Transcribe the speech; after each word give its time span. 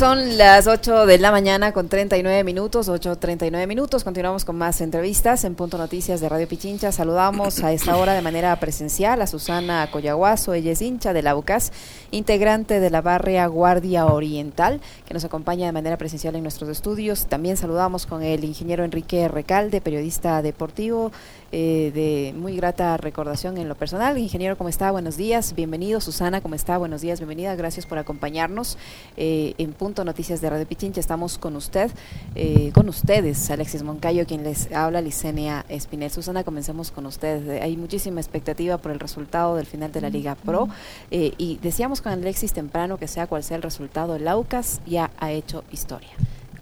Son 0.00 0.38
las 0.38 0.66
8 0.66 1.04
de 1.04 1.18
la 1.18 1.30
mañana 1.30 1.72
con 1.72 1.90
39 1.90 2.42
minutos, 2.42 2.88
8.39 2.88 3.66
minutos. 3.66 4.02
Continuamos 4.02 4.46
con 4.46 4.56
más 4.56 4.80
entrevistas 4.80 5.44
en 5.44 5.54
Punto 5.54 5.76
Noticias 5.76 6.22
de 6.22 6.28
Radio 6.30 6.48
Pichincha. 6.48 6.90
Saludamos 6.90 7.62
a 7.62 7.70
esta 7.74 7.98
hora 7.98 8.14
de 8.14 8.22
manera 8.22 8.56
presencial 8.56 9.20
a 9.20 9.26
Susana 9.26 9.86
Coyaguazo, 9.92 10.54
ella 10.54 10.72
es 10.72 10.80
hincha 10.80 11.12
de 11.12 11.20
la 11.20 11.36
UCAS, 11.36 11.70
integrante 12.12 12.80
de 12.80 12.88
la 12.88 13.02
barria 13.02 13.46
Guardia 13.46 14.06
Oriental, 14.06 14.80
que 15.04 15.12
nos 15.12 15.26
acompaña 15.26 15.66
de 15.66 15.72
manera 15.72 15.98
presencial 15.98 16.34
en 16.34 16.44
nuestros 16.44 16.70
estudios. 16.70 17.26
También 17.26 17.58
saludamos 17.58 18.06
con 18.06 18.22
el 18.22 18.42
ingeniero 18.44 18.84
Enrique 18.84 19.28
Recalde, 19.28 19.82
periodista 19.82 20.40
deportivo, 20.40 21.12
eh, 21.52 21.90
de 21.92 22.32
muy 22.38 22.56
grata 22.56 22.96
recordación 22.96 23.58
en 23.58 23.68
lo 23.68 23.74
personal. 23.74 24.16
Ingeniero, 24.16 24.56
¿cómo 24.56 24.70
está? 24.70 24.90
Buenos 24.92 25.18
días, 25.18 25.54
bienvenido. 25.54 26.00
Susana, 26.00 26.40
¿cómo 26.40 26.54
está? 26.54 26.78
Buenos 26.78 27.02
días, 27.02 27.18
bienvenida. 27.18 27.54
Gracias 27.54 27.84
por 27.84 27.98
acompañarnos 27.98 28.78
eh, 29.18 29.52
en 29.58 29.74
Punto 29.74 29.89
Noticias 29.90 30.40
de 30.40 30.48
Radio 30.48 30.66
Pichincha. 30.66 31.00
Estamos 31.00 31.36
con 31.36 31.56
usted, 31.56 31.90
eh, 32.36 32.70
con 32.72 32.88
ustedes, 32.88 33.50
Alexis 33.50 33.82
Moncayo, 33.82 34.24
quien 34.24 34.44
les 34.44 34.70
habla, 34.72 35.00
Licenia 35.00 35.66
Espinel. 35.68 36.10
Susana, 36.10 36.44
comencemos 36.44 36.90
con 36.90 37.06
usted. 37.06 37.60
Hay 37.60 37.76
muchísima 37.76 38.20
expectativa 38.20 38.78
por 38.78 38.92
el 38.92 39.00
resultado 39.00 39.56
del 39.56 39.66
final 39.66 39.92
de 39.92 40.00
la 40.00 40.08
Liga 40.08 40.36
Pro 40.36 40.68
y 41.10 41.58
decíamos 41.60 42.00
con 42.00 42.12
Alexis 42.12 42.52
temprano 42.52 42.98
que 42.98 43.08
sea 43.08 43.26
cual 43.26 43.42
sea 43.42 43.56
el 43.56 43.62
resultado, 43.62 44.14
el 44.14 44.28
Aucas 44.28 44.80
ya 44.86 45.10
ha 45.18 45.32
hecho 45.32 45.64
historia. 45.72 46.10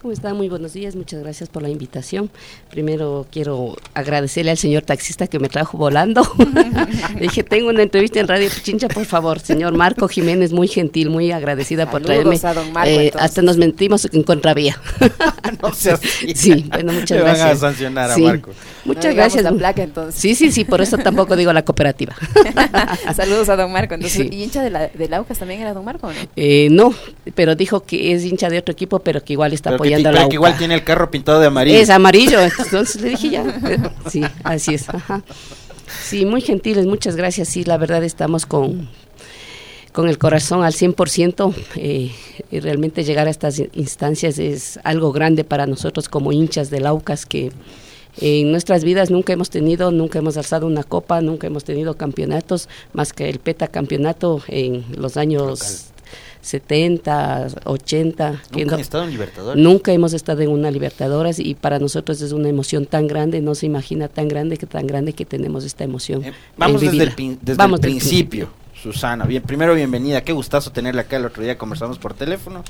¿Cómo 0.00 0.12
están? 0.12 0.36
Muy 0.36 0.48
buenos 0.48 0.74
días, 0.74 0.94
muchas 0.94 1.20
gracias 1.24 1.48
por 1.48 1.60
la 1.60 1.70
invitación. 1.70 2.30
Primero 2.70 3.26
quiero 3.32 3.76
agradecerle 3.94 4.52
al 4.52 4.56
señor 4.56 4.84
taxista 4.84 5.26
que 5.26 5.40
me 5.40 5.48
trajo 5.48 5.76
volando. 5.76 6.22
dije, 7.20 7.42
tengo 7.42 7.70
una 7.70 7.82
entrevista 7.82 8.20
en 8.20 8.28
Radio 8.28 8.48
Pichincha, 8.48 8.86
por 8.86 9.04
favor, 9.06 9.40
señor 9.40 9.74
Marco 9.74 10.06
Jiménez, 10.06 10.52
muy 10.52 10.68
gentil, 10.68 11.10
muy 11.10 11.32
agradecida 11.32 11.90
por 11.90 12.02
traerme. 12.02 12.38
Eh, 12.86 13.10
hasta 13.18 13.42
nos 13.42 13.56
mentimos 13.56 14.08
en 14.12 14.22
contravía. 14.22 14.80
no 15.62 15.74
seas 15.74 16.00
Sí, 16.36 16.66
bueno, 16.70 16.92
muchas 16.92 17.18
gracias. 17.18 17.46
van 17.46 17.56
a 17.56 17.56
sancionar 17.56 18.10
a 18.12 18.18
Marco. 18.18 18.52
Muchas 18.84 19.16
gracias. 19.16 19.42
La 19.42 19.52
placa, 19.52 19.82
entonces. 19.82 20.20
Sí, 20.20 20.36
sí, 20.36 20.52
sí, 20.52 20.64
por 20.64 20.80
eso 20.80 20.96
tampoco 20.98 21.34
digo 21.34 21.52
la 21.52 21.64
cooperativa. 21.64 22.14
Saludos 23.16 23.48
a 23.48 23.56
don 23.56 23.72
Marco. 23.72 23.94
Entonces, 23.94 24.28
¿Y 24.30 24.44
hincha 24.44 24.62
de 24.62 24.70
la, 24.70 24.86
del 24.86 25.12
Aucas 25.12 25.40
también 25.40 25.60
era 25.60 25.74
don 25.74 25.84
Marco 25.84 26.06
no? 26.06 26.18
Eh, 26.36 26.68
no, 26.70 26.94
pero 27.34 27.56
dijo 27.56 27.80
que 27.80 28.12
es 28.12 28.24
hincha 28.24 28.48
de 28.48 28.58
otro 28.58 28.72
equipo, 28.72 29.00
pero 29.00 29.24
que 29.24 29.32
igual 29.32 29.52
está 29.52 29.70
apoyando 29.70 29.87
que 29.96 30.34
igual 30.34 30.56
tiene 30.56 30.74
el 30.74 30.84
carro 30.84 31.10
pintado 31.10 31.40
de 31.40 31.46
amarillo. 31.46 31.78
Es 31.78 31.90
amarillo, 31.90 32.40
entonces 32.40 33.00
le 33.00 33.10
dije 33.10 33.30
ya. 33.30 33.92
Sí, 34.10 34.22
así 34.44 34.74
es. 34.74 34.86
Sí, 36.02 36.24
muy 36.24 36.40
gentiles, 36.40 36.86
muchas 36.86 37.16
gracias. 37.16 37.48
Sí, 37.48 37.64
la 37.64 37.76
verdad 37.76 38.04
estamos 38.04 38.46
con, 38.46 38.88
con 39.92 40.08
el 40.08 40.18
corazón 40.18 40.64
al 40.64 40.72
100%. 40.72 41.54
Eh, 41.76 42.12
y 42.50 42.60
realmente 42.60 43.04
llegar 43.04 43.26
a 43.26 43.30
estas 43.30 43.62
instancias 43.72 44.38
es 44.38 44.78
algo 44.84 45.12
grande 45.12 45.44
para 45.44 45.66
nosotros 45.66 46.08
como 46.08 46.32
hinchas 46.32 46.70
del 46.70 46.86
Aucas 46.86 47.26
que 47.26 47.52
en 48.20 48.50
nuestras 48.50 48.82
vidas 48.82 49.10
nunca 49.10 49.32
hemos 49.32 49.50
tenido, 49.50 49.92
nunca 49.92 50.18
hemos 50.18 50.36
alzado 50.36 50.66
una 50.66 50.82
copa, 50.82 51.20
nunca 51.20 51.46
hemos 51.46 51.64
tenido 51.64 51.96
campeonatos, 51.96 52.68
más 52.92 53.12
que 53.12 53.28
el 53.28 53.38
PETA 53.38 53.68
campeonato 53.68 54.42
en 54.48 54.84
los 54.96 55.16
años 55.16 55.92
70, 56.40 57.48
80. 57.64 58.42
¿Nunca 58.52 58.74
han 58.74 58.80
estado 58.80 59.04
en 59.04 59.10
Libertadores? 59.10 59.62
Nunca 59.62 59.92
hemos 59.92 60.12
estado 60.12 60.42
en 60.42 60.50
una 60.50 60.70
Libertadores 60.70 61.38
y 61.38 61.54
para 61.54 61.78
nosotros 61.78 62.20
es 62.20 62.32
una 62.32 62.48
emoción 62.48 62.86
tan 62.86 63.06
grande, 63.06 63.40
no 63.40 63.54
se 63.54 63.66
imagina 63.66 64.08
tan 64.08 64.28
grande 64.28 64.56
que 64.56 64.66
tan 64.66 64.86
grande 64.86 65.12
que 65.12 65.24
tenemos 65.24 65.64
esta 65.64 65.84
emoción. 65.84 66.24
Eh, 66.24 66.32
vamos 66.56 66.80
desde 66.80 67.02
el, 67.02 67.38
desde 67.40 67.64
el 67.64 67.80
principio. 67.80 68.50
Susana, 68.80 69.24
bien, 69.24 69.42
primero 69.42 69.74
bienvenida, 69.74 70.22
qué 70.22 70.32
gustazo 70.32 70.70
tenerla 70.70 71.02
acá, 71.02 71.16
el 71.16 71.24
otro 71.24 71.42
día 71.42 71.58
conversamos 71.58 71.98
por 71.98 72.14
teléfono. 72.14 72.62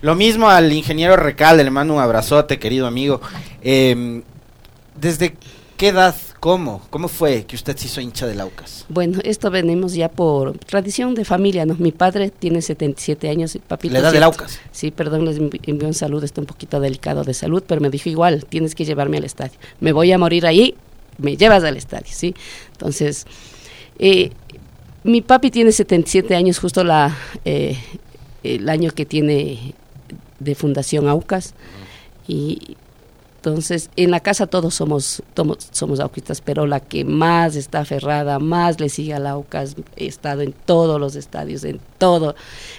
Lo 0.00 0.14
mismo 0.14 0.48
al 0.48 0.72
ingeniero 0.72 1.16
Recalde, 1.16 1.64
le 1.64 1.70
mando 1.70 1.94
un 1.94 2.00
abrazote, 2.00 2.60
querido 2.60 2.86
amigo. 2.86 3.20
Eh, 3.62 4.22
¿Desde 5.00 5.34
qué 5.76 5.88
edad 5.88 6.14
¿Cómo? 6.40 6.80
¿Cómo 6.88 7.08
fue 7.08 7.44
que 7.44 7.54
usted 7.54 7.76
se 7.76 7.86
hizo 7.86 8.00
hincha 8.00 8.26
del 8.26 8.40
Aucas? 8.40 8.86
Bueno, 8.88 9.18
esto 9.24 9.50
venimos 9.50 9.92
ya 9.92 10.08
por 10.08 10.56
tradición 10.56 11.14
de 11.14 11.26
familia, 11.26 11.66
¿no? 11.66 11.76
Mi 11.78 11.92
padre 11.92 12.30
tiene 12.30 12.62
77 12.62 13.28
años, 13.28 13.54
y 13.54 13.58
papito... 13.58 13.92
¿La 13.92 14.00
edad 14.00 14.12
del 14.12 14.22
Aucas? 14.22 14.58
Sí, 14.72 14.90
perdón, 14.90 15.26
les 15.26 15.36
envío 15.36 15.86
un 15.86 15.92
saludo, 15.92 16.24
está 16.24 16.40
un 16.40 16.46
poquito 16.46 16.80
delicado 16.80 17.24
de 17.24 17.34
salud, 17.34 17.62
pero 17.66 17.82
me 17.82 17.90
dijo 17.90 18.08
igual, 18.08 18.46
tienes 18.46 18.74
que 18.74 18.86
llevarme 18.86 19.18
al 19.18 19.24
estadio. 19.24 19.58
Me 19.80 19.92
voy 19.92 20.12
a 20.12 20.18
morir 20.18 20.46
ahí, 20.46 20.74
me 21.18 21.36
llevas 21.36 21.62
al 21.62 21.76
estadio, 21.76 22.08
¿sí? 22.10 22.34
Entonces, 22.72 23.26
eh, 23.98 24.30
mi 25.04 25.20
papi 25.20 25.50
tiene 25.50 25.72
77 25.72 26.34
años, 26.34 26.58
justo 26.58 26.84
la, 26.84 27.14
eh, 27.44 27.76
el 28.42 28.66
año 28.70 28.92
que 28.92 29.04
tiene 29.04 29.74
de 30.38 30.54
Fundación 30.54 31.06
Aucas, 31.06 31.52
y 32.26 32.78
entonces, 33.42 33.88
en 33.96 34.10
la 34.10 34.20
casa 34.20 34.46
todos 34.46 34.74
somos, 34.74 35.22
somos 35.70 36.00
auquistas, 36.00 36.42
pero 36.42 36.66
la 36.66 36.80
que 36.80 37.06
más 37.06 37.56
está 37.56 37.80
aferrada, 37.80 38.38
más 38.38 38.78
le 38.80 38.90
sigue 38.90 39.14
al 39.14 39.26
Aucas, 39.26 39.76
he 39.96 40.04
estado 40.04 40.42
en 40.42 40.52
todos 40.52 41.00
los 41.00 41.16
estadios, 41.16 41.64
en 41.64 41.80
todo. 41.96 42.34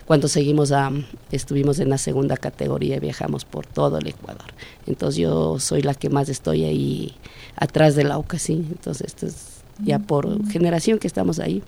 Cuando 0.05 0.27
seguimos 0.27 0.71
a, 0.71 0.91
estuvimos 1.31 1.79
en 1.79 1.89
la 1.89 1.97
segunda 1.97 2.37
categoría 2.37 2.97
y 2.97 2.99
viajamos 2.99 3.43
por 3.43 3.65
todo 3.65 3.97
el 3.97 4.05
Ecuador. 4.05 4.53
Entonces, 4.85 5.17
yo 5.17 5.57
soy 5.57 5.81
la 5.81 5.95
que 5.95 6.11
más 6.11 6.29
estoy 6.29 6.63
ahí 6.65 7.15
atrás 7.55 7.95
del 7.95 8.11
Aucas, 8.11 8.43
sí. 8.43 8.63
Entonces, 8.69 9.07
esto 9.07 9.25
es 9.25 9.63
ya 9.83 9.97
por 9.97 10.47
generación 10.51 10.99
que 10.99 11.07
estamos 11.07 11.39
ahí. 11.39 11.63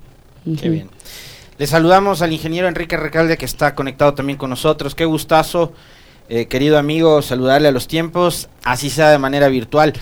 Qué 0.61 0.69
bien. 0.69 0.91
Le 1.57 1.65
saludamos 1.65 2.21
al 2.21 2.31
ingeniero 2.31 2.67
Enrique 2.67 2.95
Recalde 2.95 3.37
que 3.37 3.45
está 3.45 3.73
conectado 3.73 4.13
también 4.13 4.37
con 4.37 4.51
nosotros. 4.51 4.93
Qué 4.93 5.05
gustazo 5.05 5.73
eh, 6.29 6.47
querido 6.47 6.77
amigo, 6.77 7.21
saludarle 7.21 7.67
a 7.67 7.71
los 7.71 7.87
tiempos, 7.87 8.49
así 8.63 8.89
sea 8.89 9.09
de 9.09 9.17
manera 9.17 9.47
virtual. 9.47 9.93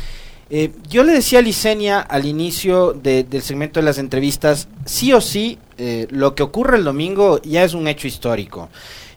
Eh, 0.54 0.72
yo 0.90 1.06
le 1.06 1.14
decía 1.14 1.40
a 1.40 1.42
Licenia 1.42 2.02
al 2.02 2.26
inicio 2.26 2.92
del 2.92 3.42
segmento 3.42 3.80
de 3.80 3.86
las 3.86 3.98
entrevistas, 3.98 4.68
sí 4.86 5.14
o 5.14 5.22
sí, 5.22 5.58
eh, 5.78 6.08
lo 6.09 6.36
que 6.36 6.44
ocurre 6.44 6.76
el 6.76 6.84
domingo 6.84 7.42
ya 7.42 7.64
es 7.64 7.74
un 7.74 7.88
hecho 7.88 8.06
histórico. 8.06 8.68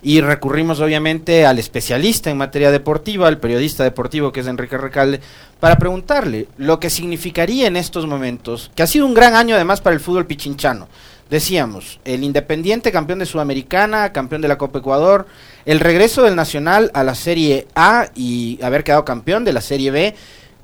Y 0.00 0.20
recurrimos 0.20 0.78
obviamente 0.80 1.44
al 1.44 1.58
especialista 1.58 2.30
en 2.30 2.36
materia 2.36 2.70
deportiva, 2.70 3.26
al 3.26 3.38
periodista 3.38 3.82
deportivo 3.82 4.30
que 4.30 4.40
es 4.40 4.46
Enrique 4.46 4.78
Recalde, 4.78 5.20
para 5.58 5.76
preguntarle 5.76 6.46
lo 6.56 6.78
que 6.78 6.88
significaría 6.88 7.66
en 7.66 7.76
estos 7.76 8.06
momentos, 8.06 8.70
que 8.76 8.84
ha 8.84 8.86
sido 8.86 9.06
un 9.06 9.14
gran 9.14 9.34
año 9.34 9.56
además 9.56 9.80
para 9.80 9.94
el 9.94 10.00
fútbol 10.00 10.26
pichinchano. 10.26 10.86
Decíamos, 11.30 12.00
el 12.04 12.22
Independiente 12.22 12.92
campeón 12.92 13.18
de 13.18 13.26
Sudamericana, 13.26 14.12
campeón 14.12 14.42
de 14.42 14.48
la 14.48 14.58
Copa 14.58 14.80
Ecuador, 14.80 15.26
el 15.64 15.80
regreso 15.80 16.22
del 16.22 16.36
Nacional 16.36 16.90
a 16.92 17.02
la 17.02 17.14
Serie 17.14 17.66
A 17.74 18.08
y 18.14 18.58
haber 18.62 18.84
quedado 18.84 19.04
campeón 19.04 19.44
de 19.44 19.54
la 19.54 19.62
Serie 19.62 19.90
B 19.90 20.14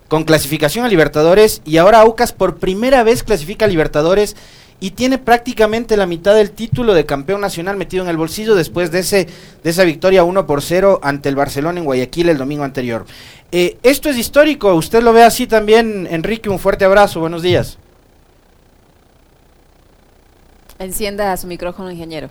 con 0.08 0.24
clasificación 0.24 0.84
a 0.84 0.88
Libertadores 0.88 1.62
y 1.64 1.78
ahora 1.78 2.00
Aucas 2.00 2.32
por 2.32 2.58
primera 2.58 3.02
vez 3.04 3.22
clasifica 3.22 3.64
a 3.64 3.68
Libertadores 3.68 4.36
y 4.80 4.90
tiene 4.92 5.18
prácticamente 5.18 5.96
la 5.96 6.06
mitad 6.06 6.34
del 6.34 6.50
título 6.50 6.94
de 6.94 7.06
campeón 7.06 7.40
nacional 7.40 7.76
metido 7.76 8.02
en 8.02 8.10
el 8.10 8.16
bolsillo 8.16 8.54
después 8.54 8.90
de 8.90 9.00
ese 9.00 9.28
de 9.62 9.70
esa 9.70 9.84
victoria 9.84 10.24
1 10.24 10.46
por 10.46 10.62
0 10.62 11.00
ante 11.02 11.28
el 11.28 11.36
Barcelona 11.36 11.78
en 11.78 11.84
Guayaquil 11.84 12.28
el 12.28 12.38
domingo 12.38 12.64
anterior. 12.64 13.06
Eh, 13.52 13.78
esto 13.82 14.10
es 14.10 14.18
histórico, 14.18 14.74
usted 14.74 15.02
lo 15.02 15.12
ve 15.12 15.22
así 15.22 15.46
también, 15.46 16.06
Enrique, 16.10 16.48
un 16.48 16.58
fuerte 16.58 16.84
abrazo, 16.84 17.20
buenos 17.20 17.42
días. 17.42 17.78
Encienda 20.80 21.36
su 21.36 21.46
micrófono, 21.46 21.90
ingeniero. 21.90 22.30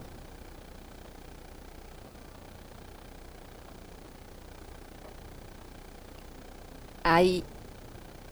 Ahí, 7.04 7.44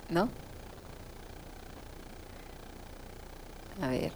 ¿no? 0.10 0.30
A 3.80 3.90
ver, 3.90 4.12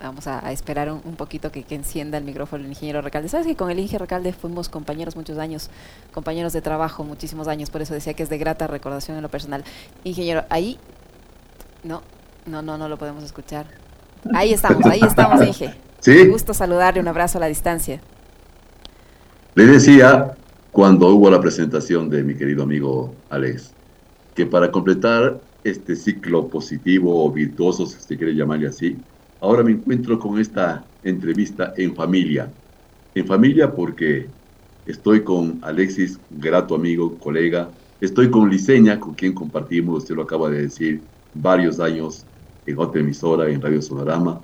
vamos 0.00 0.28
a, 0.28 0.52
esperar 0.52 0.92
un, 0.92 1.16
poquito 1.16 1.50
que, 1.50 1.64
encienda 1.70 2.16
el 2.18 2.22
micrófono 2.22 2.62
el 2.62 2.70
ingeniero 2.70 3.02
Recalde. 3.02 3.28
¿Sabes 3.28 3.48
que 3.48 3.56
con 3.56 3.72
el 3.72 3.80
ingeniero 3.80 4.04
Recalde 4.04 4.32
fuimos 4.32 4.68
compañeros 4.68 5.16
muchos 5.16 5.36
años, 5.38 5.68
compañeros 6.12 6.52
de 6.52 6.62
trabajo 6.62 7.02
muchísimos 7.02 7.48
años, 7.48 7.70
por 7.70 7.82
eso 7.82 7.92
decía 7.92 8.14
que 8.14 8.22
es 8.22 8.28
de 8.28 8.38
grata 8.38 8.68
recordación 8.68 9.16
en 9.16 9.24
lo 9.24 9.28
personal. 9.30 9.64
Ingeniero, 10.04 10.44
ahí, 10.48 10.78
no, 11.82 12.02
no, 12.46 12.62
no, 12.62 12.78
no 12.78 12.88
lo 12.88 12.98
podemos 12.98 13.24
escuchar. 13.24 13.89
Ahí 14.32 14.52
estamos, 14.52 14.84
ahí 14.86 15.00
estamos, 15.02 15.46
Inge. 15.46 15.74
Sí. 16.00 16.12
Me 16.12 16.28
gusta 16.28 16.54
saludarle, 16.54 17.00
un 17.00 17.08
abrazo 17.08 17.38
a 17.38 17.42
la 17.42 17.46
distancia. 17.46 18.00
Le 19.54 19.66
decía, 19.66 20.36
cuando 20.72 21.08
hubo 21.08 21.30
la 21.30 21.40
presentación 21.40 22.08
de 22.08 22.22
mi 22.22 22.34
querido 22.34 22.62
amigo 22.62 23.14
Alex, 23.28 23.72
que 24.34 24.46
para 24.46 24.70
completar 24.70 25.40
este 25.64 25.96
ciclo 25.96 26.48
positivo 26.48 27.24
o 27.24 27.30
virtuoso, 27.30 27.86
si 27.86 27.98
usted 27.98 28.16
quiere 28.16 28.34
llamarle 28.34 28.68
así, 28.68 28.96
ahora 29.40 29.62
me 29.62 29.72
encuentro 29.72 30.18
con 30.18 30.38
esta 30.38 30.84
entrevista 31.02 31.74
en 31.76 31.94
familia. 31.94 32.50
En 33.14 33.26
familia 33.26 33.72
porque 33.72 34.28
estoy 34.86 35.22
con 35.22 35.58
Alexis, 35.62 36.18
grato 36.30 36.74
amigo, 36.74 37.16
colega, 37.18 37.68
estoy 38.00 38.30
con 38.30 38.48
Liceña, 38.48 39.00
con 39.00 39.14
quien 39.14 39.34
compartimos, 39.34 40.04
usted 40.04 40.14
lo 40.14 40.22
acaba 40.22 40.48
de 40.48 40.62
decir, 40.62 41.02
varios 41.34 41.80
años 41.80 42.24
en 42.70 42.78
otra 42.78 43.00
emisora, 43.00 43.48
en 43.48 43.60
Radio 43.60 43.82
Sonorama, 43.82 44.40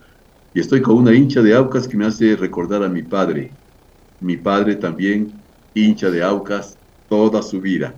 y 0.55 0.61
estoy 0.61 0.81
con 0.81 0.97
una 0.97 1.15
hincha 1.15 1.43
de 1.43 1.55
Aucas 1.55 1.87
que 1.87 1.97
me 1.97 2.07
hace 2.07 2.37
recordar 2.37 2.83
a 2.83 2.89
mi 2.89 3.03
padre. 3.03 3.53
Mi 4.21 4.37
padre 4.37 4.77
también 4.77 5.33
hincha 5.75 6.11
de 6.11 6.23
Aucas 6.23 6.79
toda 7.09 7.43
su 7.43 7.61
vida. 7.61 7.95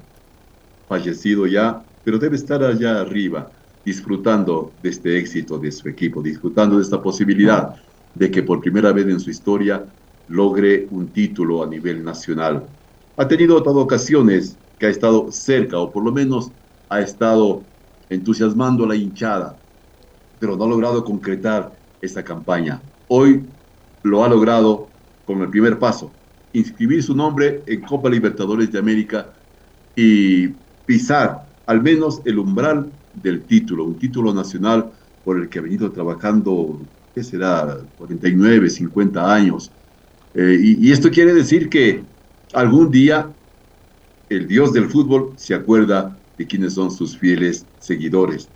Fallecido 0.89 1.47
ya, 1.47 1.85
pero 2.03 2.19
debe 2.19 2.37
estar 2.37 2.63
allá 2.63 3.01
arriba, 3.01 3.53
disfrutando 3.85 4.75
de 4.83 4.89
este 4.91 5.19
éxito 5.19 5.59
de 5.59 5.71
su 5.71 5.89
equipo, 5.89 6.21
disfrutando 6.23 6.77
de 6.77 6.83
esta 6.83 7.01
posibilidad 7.01 7.75
de 8.15 8.31
que 8.31 8.43
por 8.43 8.61
primera 8.61 8.93
vez 8.93 9.07
en 9.07 9.21
su 9.21 9.31
historia 9.31 9.87
logre 10.27 10.89
un 10.91 11.13
título 11.13 11.63
a 11.63 11.67
nivel 11.67 12.03
nacional. 12.03 12.69
Ha 13.17 13.29
tenido 13.29 13.57
otras 13.57 13.77
ocasiones 13.77 14.59
que 14.79 14.87
ha 14.87 14.91
estado 14.91 15.31
cerca, 15.31 15.79
o 15.79 15.93
por 15.93 16.05
lo 16.05 16.13
menos 16.13 16.53
ha 16.89 17.01
estado 17.01 17.67
entusiasmando 18.09 18.85
a 18.85 18.89
la 18.89 18.97
hinchada, 18.97 19.61
pero 20.39 20.57
no 20.57 20.65
ha 20.65 20.69
logrado 20.69 21.05
concretar 21.05 21.73
esa 22.01 22.23
campaña. 22.23 22.81
Hoy 23.09 23.45
lo 24.03 24.25
ha 24.25 24.29
logrado 24.29 24.89
con 25.27 25.41
el 25.43 25.51
primer 25.51 25.79
paso, 25.79 26.11
inscribir 26.53 27.03
su 27.03 27.15
nombre 27.15 27.63
en 27.67 27.83
Copa 27.83 28.09
Libertadores 28.09 28.71
de 28.73 28.79
América 28.79 29.35
y 29.95 30.49
pisar 30.87 31.47
al 31.67 31.83
menos 31.83 32.23
el 32.25 32.39
umbral 32.39 32.91
del 33.15 33.43
título, 33.43 33.85
un 33.85 33.99
título 33.99 34.33
nacional 34.33 34.91
por 35.25 35.39
el 35.39 35.49
que 35.49 35.59
ha 35.59 35.63
venido 35.63 35.91
trabajando, 35.91 36.81
¿qué 37.15 37.23
será? 37.23 37.79
49, 37.99 38.71
50 38.71 39.35
años. 39.35 39.71
Eh, 40.35 40.57
y, 40.61 40.89
y 40.89 40.93
esto 40.93 41.11
quiere 41.11 41.35
decir 41.35 41.69
que 41.69 42.05
algún 42.55 42.91
día 42.91 43.31
el 44.29 44.47
dios 44.47 44.73
del 44.73 44.89
fútbol 44.89 45.33
se 45.37 45.55
acuerda 45.55 46.17
de 46.39 46.47
quiénes 46.47 46.75
son 46.75 46.91
sus 46.91 47.19
fieles 47.19 47.67
seguidores, 47.79 48.49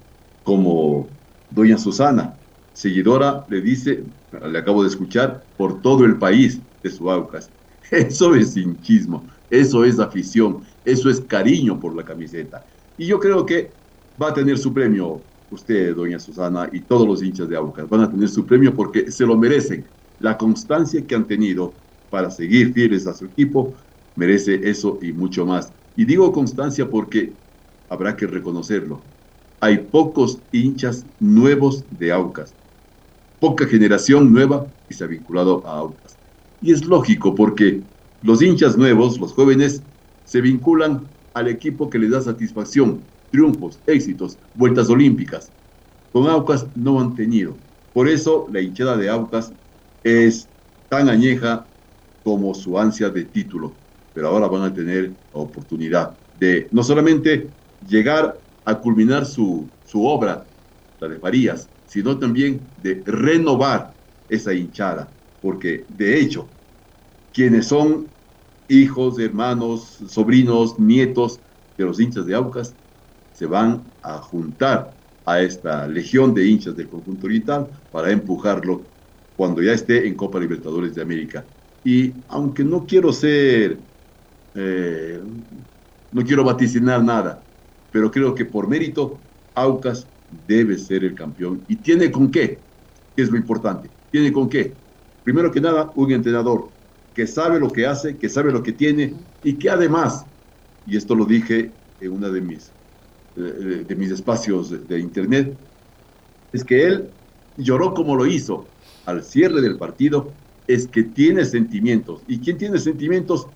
como 0.44 1.08
doña 1.52 1.78
Susana, 1.78 2.38
seguidora, 2.72 3.44
le 3.48 3.60
dice, 3.60 4.06
le 4.30 4.58
acabo 4.58 4.82
de 4.82 4.88
escuchar, 4.88 5.46
por 5.56 5.82
todo 5.82 6.04
el 6.04 6.18
país 6.18 6.62
de 6.82 6.90
su 6.90 7.10
Aucas. 7.10 7.52
Eso 7.90 8.34
es 8.34 8.56
hinchismo, 8.56 9.28
eso 9.50 9.84
es 9.84 9.98
afición, 9.98 10.62
eso 10.84 11.10
es 11.10 11.20
cariño 11.20 11.78
por 11.80 11.94
la 11.96 12.04
camiseta. 12.04 12.64
Y 12.96 13.06
yo 13.06 13.18
creo 13.18 13.44
que 13.44 13.76
va 14.20 14.28
a 14.28 14.34
tener 14.34 14.56
su 14.56 14.72
premio 14.72 15.26
usted, 15.48 15.94
doña 15.94 16.18
Susana, 16.18 16.70
y 16.72 16.82
todos 16.82 17.06
los 17.06 17.22
hinchas 17.22 17.48
de 17.48 17.56
Aucas. 17.56 17.88
Van 17.88 18.00
a 18.02 18.10
tener 18.10 18.28
su 18.28 18.46
premio 18.46 18.74
porque 18.74 19.10
se 19.10 19.26
lo 19.26 19.36
merecen. 19.36 19.90
La 20.18 20.38
constancia 20.38 21.06
que 21.06 21.14
han 21.14 21.26
tenido 21.26 21.76
para 22.08 22.30
seguir 22.30 22.72
fieles 22.72 23.06
a 23.06 23.14
su 23.14 23.26
equipo 23.26 23.76
merece 24.14 24.68
eso 24.68 24.98
y 25.02 25.12
mucho 25.12 25.44
más. 25.44 25.72
Y 25.94 26.04
digo 26.04 26.32
constancia 26.32 26.88
porque 26.88 27.36
habrá 27.88 28.16
que 28.16 28.26
reconocerlo. 28.26 29.06
Hay 29.62 29.78
pocos 29.78 30.42
hinchas 30.50 31.06
nuevos 31.20 31.84
de 31.88 32.10
Aucas 32.12 32.54
poca 33.42 33.66
generación 33.66 34.32
nueva 34.32 34.72
y 34.88 34.94
se 34.94 35.02
ha 35.02 35.08
vinculado 35.08 35.66
a 35.66 35.78
Aucas. 35.78 36.16
Y 36.60 36.70
es 36.70 36.84
lógico 36.84 37.34
porque 37.34 37.82
los 38.20 38.40
hinchas 38.40 38.78
nuevos, 38.78 39.18
los 39.18 39.32
jóvenes, 39.32 39.82
se 40.24 40.40
vinculan 40.40 41.08
al 41.34 41.48
equipo 41.48 41.90
que 41.90 41.98
les 41.98 42.12
da 42.12 42.20
satisfacción, 42.20 43.02
triunfos, 43.32 43.80
éxitos, 43.86 44.38
vueltas 44.54 44.88
olímpicas. 44.90 45.52
Con 46.12 46.28
Aucas 46.28 46.68
no 46.76 47.00
han 47.00 47.16
tenido. 47.16 47.58
Por 47.92 48.08
eso 48.08 48.46
la 48.52 48.60
hinchada 48.60 48.96
de 48.96 49.08
Aucas 49.10 49.52
es 50.04 50.48
tan 50.88 51.08
añeja 51.08 51.66
como 52.22 52.54
su 52.54 52.78
ansia 52.78 53.10
de 53.10 53.24
título. 53.24 53.74
Pero 54.12 54.28
ahora 54.28 54.46
van 54.46 54.62
a 54.62 54.72
tener 54.72 55.16
la 55.32 55.40
oportunidad 55.40 56.16
de 56.32 56.68
no 56.70 56.84
solamente 56.84 57.50
llegar 57.80 58.41
a 58.64 58.80
culminar 58.80 59.26
su, 59.26 59.72
su 59.82 60.04
obra, 60.04 60.48
la 61.00 61.08
de 61.08 61.18
Farías, 61.18 61.70
sino 61.84 62.18
también 62.18 62.72
de 62.76 63.02
renovar 63.04 63.96
esa 64.28 64.54
hinchada, 64.54 65.16
porque 65.40 65.86
de 65.88 66.20
hecho, 66.20 66.52
quienes 67.32 67.66
son 67.68 68.14
hijos, 68.68 69.18
hermanos, 69.18 69.96
sobrinos, 70.08 70.78
nietos 70.78 71.42
de 71.76 71.84
los 71.84 72.00
hinchas 72.00 72.26
de 72.26 72.34
Aucas, 72.34 72.76
se 73.32 73.46
van 73.46 73.92
a 74.02 74.18
juntar 74.20 74.98
a 75.24 75.40
esta 75.42 75.86
legión 75.88 76.34
de 76.34 76.46
hinchas 76.46 76.76
del 76.76 76.88
conjunto 76.88 77.26
oriental 77.26 77.70
para 77.90 78.10
empujarlo 78.12 78.90
cuando 79.34 79.62
ya 79.62 79.72
esté 79.72 80.06
en 80.06 80.16
Copa 80.16 80.40
Libertadores 80.40 80.94
de 80.94 81.02
América. 81.02 81.48
Y 81.82 82.14
aunque 82.28 82.64
no 82.64 82.86
quiero 82.86 83.12
ser, 83.12 83.82
eh, 84.54 85.20
no 86.10 86.24
quiero 86.24 86.44
vaticinar 86.44 87.02
nada, 87.02 87.46
pero 87.92 88.10
creo 88.10 88.34
que 88.34 88.46
por 88.46 88.66
mérito, 88.66 89.20
Aucas 89.54 90.08
debe 90.48 90.78
ser 90.78 91.04
el 91.04 91.14
campeón. 91.14 91.62
¿Y 91.68 91.76
tiene 91.76 92.10
con 92.10 92.30
qué? 92.30 92.58
es 93.14 93.30
lo 93.30 93.36
importante? 93.36 93.90
¿Tiene 94.10 94.32
con 94.32 94.48
qué? 94.48 94.74
Primero 95.22 95.52
que 95.52 95.60
nada, 95.60 95.92
un 95.94 96.10
entrenador 96.10 96.70
que 97.14 97.26
sabe 97.26 97.60
lo 97.60 97.70
que 97.70 97.86
hace, 97.86 98.16
que 98.16 98.30
sabe 98.30 98.50
lo 98.50 98.62
que 98.62 98.72
tiene 98.72 99.14
y 99.42 99.58
que 99.58 99.68
además, 99.68 100.24
y 100.86 100.96
esto 100.96 101.14
lo 101.14 101.26
dije 101.26 101.70
en 102.00 102.10
uno 102.10 102.30
de 102.30 102.40
mis, 102.40 102.72
eh, 103.36 103.84
de 103.86 103.96
mis 103.96 104.10
espacios 104.10 104.70
de, 104.70 104.78
de 104.78 104.98
internet, 104.98 105.58
es 106.52 106.64
que 106.64 106.86
él 106.86 107.10
lloró 107.56 107.92
como 107.92 108.16
lo 108.16 108.26
hizo 108.26 108.66
al 109.04 109.22
cierre 109.22 109.60
del 109.60 109.76
partido, 109.76 110.32
es 110.66 110.88
que 110.88 111.02
tiene 111.02 111.44
sentimientos. 111.44 112.22
Y 112.26 112.40
quien 112.40 112.56
tiene 112.56 112.78
sentimientos 112.78 113.46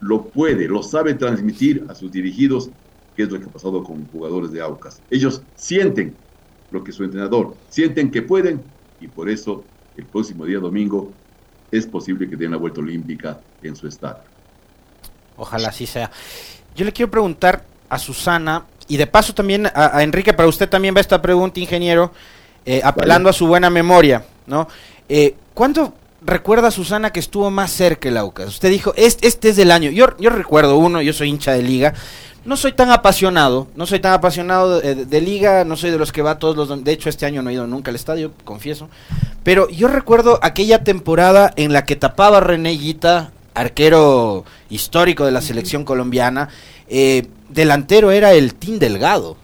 lo 0.00 0.30
puede, 0.30 0.66
lo 0.66 0.82
sabe 0.82 1.14
transmitir 1.14 1.84
a 1.88 1.94
sus 1.94 2.10
dirigidos 2.10 2.70
qué 3.16 3.24
es 3.24 3.30
lo 3.30 3.38
que 3.38 3.46
ha 3.46 3.52
pasado 3.52 3.82
con 3.82 4.06
jugadores 4.06 4.52
de 4.52 4.60
Aucas. 4.60 5.00
Ellos 5.10 5.42
sienten 5.54 6.14
lo 6.70 6.82
que 6.82 6.92
su 6.92 7.04
entrenador, 7.04 7.54
sienten 7.68 8.10
que 8.10 8.22
pueden 8.22 8.62
y 9.00 9.08
por 9.08 9.28
eso 9.28 9.64
el 9.96 10.06
próximo 10.06 10.46
día 10.46 10.58
domingo 10.58 11.12
es 11.70 11.86
posible 11.86 12.28
que 12.28 12.36
den 12.36 12.50
la 12.50 12.56
vuelta 12.56 12.80
olímpica 12.80 13.40
en 13.62 13.76
su 13.76 13.86
estado. 13.88 14.20
Ojalá 15.36 15.68
así 15.68 15.86
sea. 15.86 16.10
Yo 16.74 16.84
le 16.84 16.92
quiero 16.92 17.10
preguntar 17.10 17.64
a 17.88 17.98
Susana 17.98 18.66
y 18.88 18.96
de 18.96 19.06
paso 19.06 19.34
también 19.34 19.66
a, 19.74 20.02
Enrique, 20.02 20.32
para 20.32 20.48
usted 20.48 20.68
también 20.68 20.94
va 20.94 21.00
esta 21.00 21.20
pregunta, 21.20 21.60
ingeniero, 21.60 22.12
eh, 22.64 22.80
apelando 22.84 23.28
a 23.28 23.32
su 23.32 23.46
buena 23.46 23.70
memoria, 23.70 24.24
¿no? 24.46 24.68
Eh, 25.08 25.34
¿Cuándo 25.54 25.94
recuerda 26.22 26.70
Susana 26.70 27.12
que 27.12 27.20
estuvo 27.20 27.50
más 27.50 27.70
cerca 27.70 28.08
el 28.08 28.16
Aucas? 28.16 28.48
Usted 28.48 28.70
dijo, 28.70 28.92
este, 28.96 29.26
este 29.26 29.50
es 29.50 29.56
del 29.56 29.70
año. 29.70 29.90
Yo, 29.90 30.16
yo 30.18 30.30
recuerdo 30.30 30.76
uno, 30.78 31.02
yo 31.02 31.12
soy 31.12 31.28
hincha 31.28 31.52
de 31.52 31.62
liga, 31.62 31.94
no 32.44 32.56
soy 32.56 32.72
tan 32.72 32.90
apasionado, 32.90 33.68
no 33.76 33.86
soy 33.86 34.00
tan 34.00 34.12
apasionado 34.12 34.80
de, 34.80 35.20
liga, 35.20 35.64
no 35.64 35.76
soy 35.76 35.90
de 35.90 35.98
los 35.98 36.12
que 36.12 36.22
va 36.22 36.38
todos 36.38 36.56
los... 36.56 36.84
De 36.84 36.92
hecho, 36.92 37.08
este 37.08 37.26
año 37.26 37.42
no 37.42 37.50
he 37.50 37.54
ido 37.54 37.66
nunca 37.66 37.90
al 37.90 37.96
estadio, 37.96 38.32
confieso. 38.44 38.88
Pero 39.44 39.68
yo 39.68 39.88
recuerdo 39.88 40.38
aquella 40.42 40.82
temporada 40.82 41.52
en 41.56 41.72
la 41.72 41.84
que 41.84 41.96
tapaba 41.96 42.40
René 42.40 42.72
Guita, 42.72 43.32
arquero 43.54 44.44
histórico 44.70 45.24
de 45.24 45.32
la 45.32 45.40
selección 45.40 45.84
colombiana. 45.84 46.48
Eh, 46.88 47.28
delantero 47.48 48.10
era 48.10 48.32
el 48.32 48.54
Team 48.54 48.78
Delgado. 48.78 49.36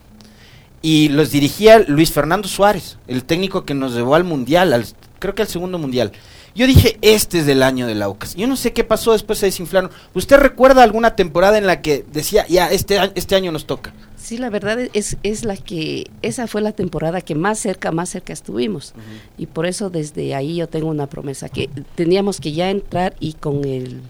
Y 0.83 1.09
los 1.09 1.31
dirigía 1.31 1.81
Luis 1.81 2.13
Fernando 2.13 2.49
Suárez, 2.49 2.99
el 3.09 3.25
técnico 3.25 3.65
que 3.65 3.75
nos 3.75 3.95
llevó 3.95 4.15
al 4.15 4.25
Mundial, 4.25 4.73
al, 4.73 4.87
creo 5.19 5.35
que 5.35 5.43
al 5.43 5.49
segundo 5.49 5.79
Mundial. 5.79 6.13
Yo 6.59 6.67
dije, 6.67 6.99
este 7.03 7.39
es 7.39 7.47
del 7.47 7.63
año 7.63 7.87
del 7.87 8.03
Aucas. 8.03 8.35
Yo 8.35 8.49
no 8.49 8.57
sé 8.57 8.73
qué 8.73 8.83
pasó, 8.83 9.13
después 9.13 9.39
se 9.39 9.47
desinflaron. 9.47 9.93
¿Usted 10.13 10.39
recuerda 10.39 10.83
alguna 10.83 11.15
temporada 11.15 11.57
en 11.57 11.69
la 11.69 11.83
que 11.83 12.05
decía, 12.13 12.45
ya, 12.49 12.67
este, 12.67 12.99
este 13.15 13.37
año 13.37 13.53
nos 13.53 13.65
toca? 13.65 13.95
Sí, 14.17 14.39
la 14.39 14.51
verdad 14.51 14.77
es, 14.93 15.19
es 15.23 15.45
la 15.45 15.57
que, 15.57 16.11
esa 16.21 16.49
fue 16.49 16.61
la 16.61 16.73
temporada 16.73 17.21
que 17.21 17.37
más 17.37 17.61
cerca, 17.61 17.93
más 17.93 18.09
cerca 18.09 18.33
estuvimos. 18.33 18.95
Y 19.39 19.47
por 19.47 19.67
eso 19.67 19.89
desde 19.89 20.35
ahí 20.35 20.57
yo 20.57 20.69
tengo 20.69 20.89
una 20.89 21.07
promesa, 21.07 21.49
que 21.49 21.71
teníamos 21.95 22.41
que 22.41 22.51
ya 22.51 22.71
entrar 22.71 23.15
y 23.21 23.35
con 23.35 23.65
el 23.65 24.01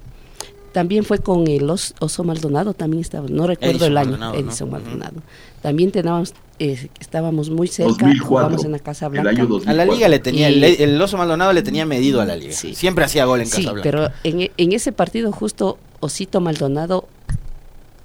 también 0.78 1.02
fue 1.02 1.18
con 1.18 1.48
el 1.48 1.68
Oso 1.68 2.22
Maldonado, 2.22 2.72
también 2.72 3.00
estaba, 3.00 3.26
no 3.28 3.48
recuerdo 3.48 3.86
el 3.86 3.98
año, 3.98 4.10
Maldonado, 4.12 4.34
Edison 4.38 4.70
Maldonado. 4.70 5.22
También 5.60 5.90
teníamos, 5.90 6.34
eh, 6.60 6.88
estábamos 7.00 7.50
muy 7.50 7.66
cerca, 7.66 7.90
2004, 7.90 8.24
jugamos 8.28 8.64
en 8.64 8.70
la 8.70 8.78
Casa 8.78 9.08
Blanca. 9.08 9.44
A 9.66 9.72
la 9.72 9.84
liga 9.84 10.06
le 10.06 10.20
tenía, 10.20 10.46
el, 10.46 11.02
Oso 11.02 11.16
Maldonado 11.16 11.52
le 11.52 11.62
tenía 11.62 11.84
medido 11.84 12.20
a 12.20 12.26
la 12.26 12.36
liga. 12.36 12.52
Siempre 12.52 13.04
hacía 13.04 13.24
gol 13.24 13.40
en 13.40 13.48
Casa 13.48 13.72
Blanca. 13.72 13.82
pero 13.82 14.08
en, 14.22 14.52
en, 14.56 14.72
ese 14.72 14.92
partido 14.92 15.32
justo 15.32 15.78
Osito 15.98 16.40
Maldonado 16.40 17.08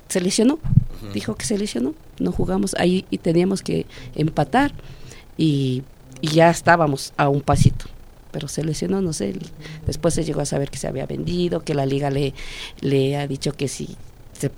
se 0.07 0.19
lesionó, 0.19 0.57
dijo 1.13 1.35
que 1.35 1.45
se 1.45 1.59
lesionó, 1.59 1.93
no 2.17 2.31
jugamos 2.31 2.75
ahí 2.79 3.05
y 3.11 3.19
teníamos 3.19 3.61
que 3.61 3.85
empatar 4.15 4.73
y, 5.37 5.83
y 6.21 6.29
ya 6.29 6.49
estábamos 6.49 7.13
a 7.17 7.29
un 7.29 7.41
pasito 7.41 7.85
pero 8.33 8.49
se 8.49 8.65
lesionó, 8.65 8.99
no 8.99 9.13
sé. 9.13 9.33
Después 9.85 10.13
se 10.13 10.25
llegó 10.25 10.41
a 10.41 10.45
saber 10.45 10.69
que 10.69 10.77
se 10.77 10.87
había 10.87 11.05
vendido, 11.05 11.63
que 11.63 11.73
la 11.73 11.85
liga 11.85 12.09
le, 12.09 12.33
le 12.81 13.15
ha 13.15 13.27
dicho 13.27 13.53
que 13.53 13.69
si 13.69 13.95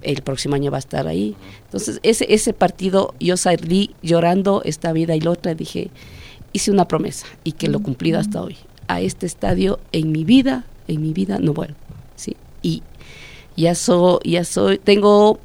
el 0.01 0.21
próximo 0.23 0.55
año 0.55 0.71
va 0.71 0.77
a 0.77 0.79
estar 0.79 1.07
ahí. 1.07 1.35
Entonces, 1.65 1.99
ese, 2.01 2.33
ese 2.33 2.53
partido 2.53 3.13
yo 3.19 3.37
salí 3.37 3.93
llorando 4.01 4.63
esta 4.63 4.93
vida 4.93 5.15
y 5.15 5.21
la 5.21 5.31
otra, 5.31 5.53
dije, 5.53 5.91
hice 6.53 6.71
una 6.71 6.87
promesa 6.87 7.27
y 7.43 7.51
que 7.51 7.67
lo 7.67 7.79
he 7.79 7.81
cumplido 7.83 8.19
hasta 8.19 8.41
hoy. 8.41 8.57
A 8.87 9.01
este 9.01 9.25
estadio 9.25 9.79
en 9.91 10.11
mi 10.11 10.23
vida, 10.23 10.65
en 10.87 11.01
mi 11.01 11.13
vida 11.13 11.37
no 11.39 11.53
vuelvo. 11.53 11.75
¿sí? 12.15 12.35
Y 12.61 12.81
ya 13.57 13.75
soy, 13.75 14.19
ya 14.23 14.43
soy, 14.43 14.77
tengo 14.77 15.39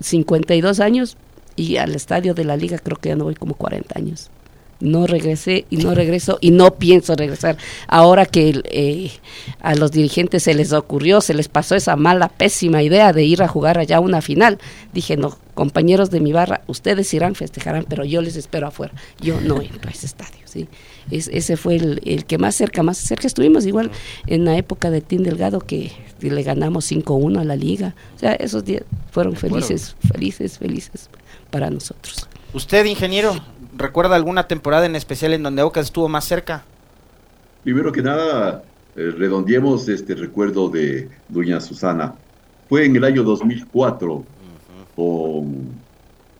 52 0.00 0.80
años 0.80 1.16
y 1.54 1.76
al 1.76 1.94
estadio 1.94 2.34
de 2.34 2.44
la 2.44 2.56
liga 2.56 2.78
creo 2.78 2.96
que 2.96 3.10
ya 3.10 3.16
no 3.16 3.24
voy 3.24 3.34
como 3.34 3.54
40 3.54 3.98
años. 3.98 4.30
No 4.80 5.06
regresé 5.06 5.64
y 5.70 5.78
no 5.78 5.94
regreso 5.94 6.38
y 6.40 6.50
no 6.50 6.74
pienso 6.74 7.14
regresar. 7.14 7.56
Ahora 7.88 8.26
que 8.26 8.60
eh, 8.64 9.10
a 9.60 9.74
los 9.74 9.92
dirigentes 9.92 10.42
se 10.42 10.54
les 10.54 10.72
ocurrió, 10.72 11.20
se 11.20 11.34
les 11.34 11.48
pasó 11.48 11.74
esa 11.74 11.96
mala, 11.96 12.28
pésima 12.28 12.82
idea 12.82 13.12
de 13.12 13.24
ir 13.24 13.42
a 13.42 13.48
jugar 13.48 13.78
allá 13.78 14.00
una 14.00 14.20
final, 14.20 14.58
dije, 14.92 15.16
no, 15.16 15.38
compañeros 15.54 16.10
de 16.10 16.20
mi 16.20 16.32
barra, 16.32 16.62
ustedes 16.66 17.12
irán, 17.14 17.34
festejarán, 17.34 17.86
pero 17.88 18.04
yo 18.04 18.20
les 18.20 18.36
espero 18.36 18.66
afuera. 18.66 18.92
Yo 19.20 19.40
no 19.40 19.60
entro 19.60 19.88
a 19.88 19.92
ese 19.92 20.06
estadio, 20.06 20.40
¿sí? 20.44 20.68
Es, 21.10 21.28
ese 21.28 21.56
fue 21.56 21.76
el, 21.76 22.24
que 22.26 22.38
más 22.38 22.54
cerca, 22.54 22.82
más 22.82 22.98
cerca 22.98 23.26
estuvimos, 23.26 23.64
igual 23.66 23.90
en 24.26 24.44
la 24.44 24.56
época 24.56 24.90
de 24.90 25.00
Tim 25.00 25.22
Delgado 25.22 25.60
que 25.60 25.92
le 26.20 26.42
ganamos 26.42 26.90
5-1 26.90 27.40
a 27.40 27.44
la 27.44 27.56
liga. 27.56 27.94
O 28.16 28.18
sea, 28.18 28.32
esos 28.34 28.64
días 28.64 28.82
fueron 29.10 29.36
felices, 29.36 29.96
felices, 30.06 30.58
felices 30.58 31.08
para 31.50 31.70
nosotros. 31.70 32.28
¿Usted, 32.52 32.84
ingeniero, 32.86 33.34
recuerda 33.76 34.16
alguna 34.16 34.48
temporada 34.48 34.86
en 34.86 34.96
especial 34.96 35.32
en 35.32 35.42
donde 35.42 35.62
Aucas 35.62 35.86
estuvo 35.86 36.08
más 36.08 36.24
cerca? 36.24 36.64
Primero 37.62 37.92
que 37.92 38.02
nada, 38.02 38.62
eh, 38.96 39.10
redondeemos 39.16 39.88
este 39.88 40.14
recuerdo 40.14 40.68
de 40.68 41.08
doña 41.28 41.60
Susana. 41.60 42.14
Fue 42.68 42.84
en 42.84 42.96
el 42.96 43.04
año 43.04 43.22
2004 43.22 44.24
con 44.94 45.68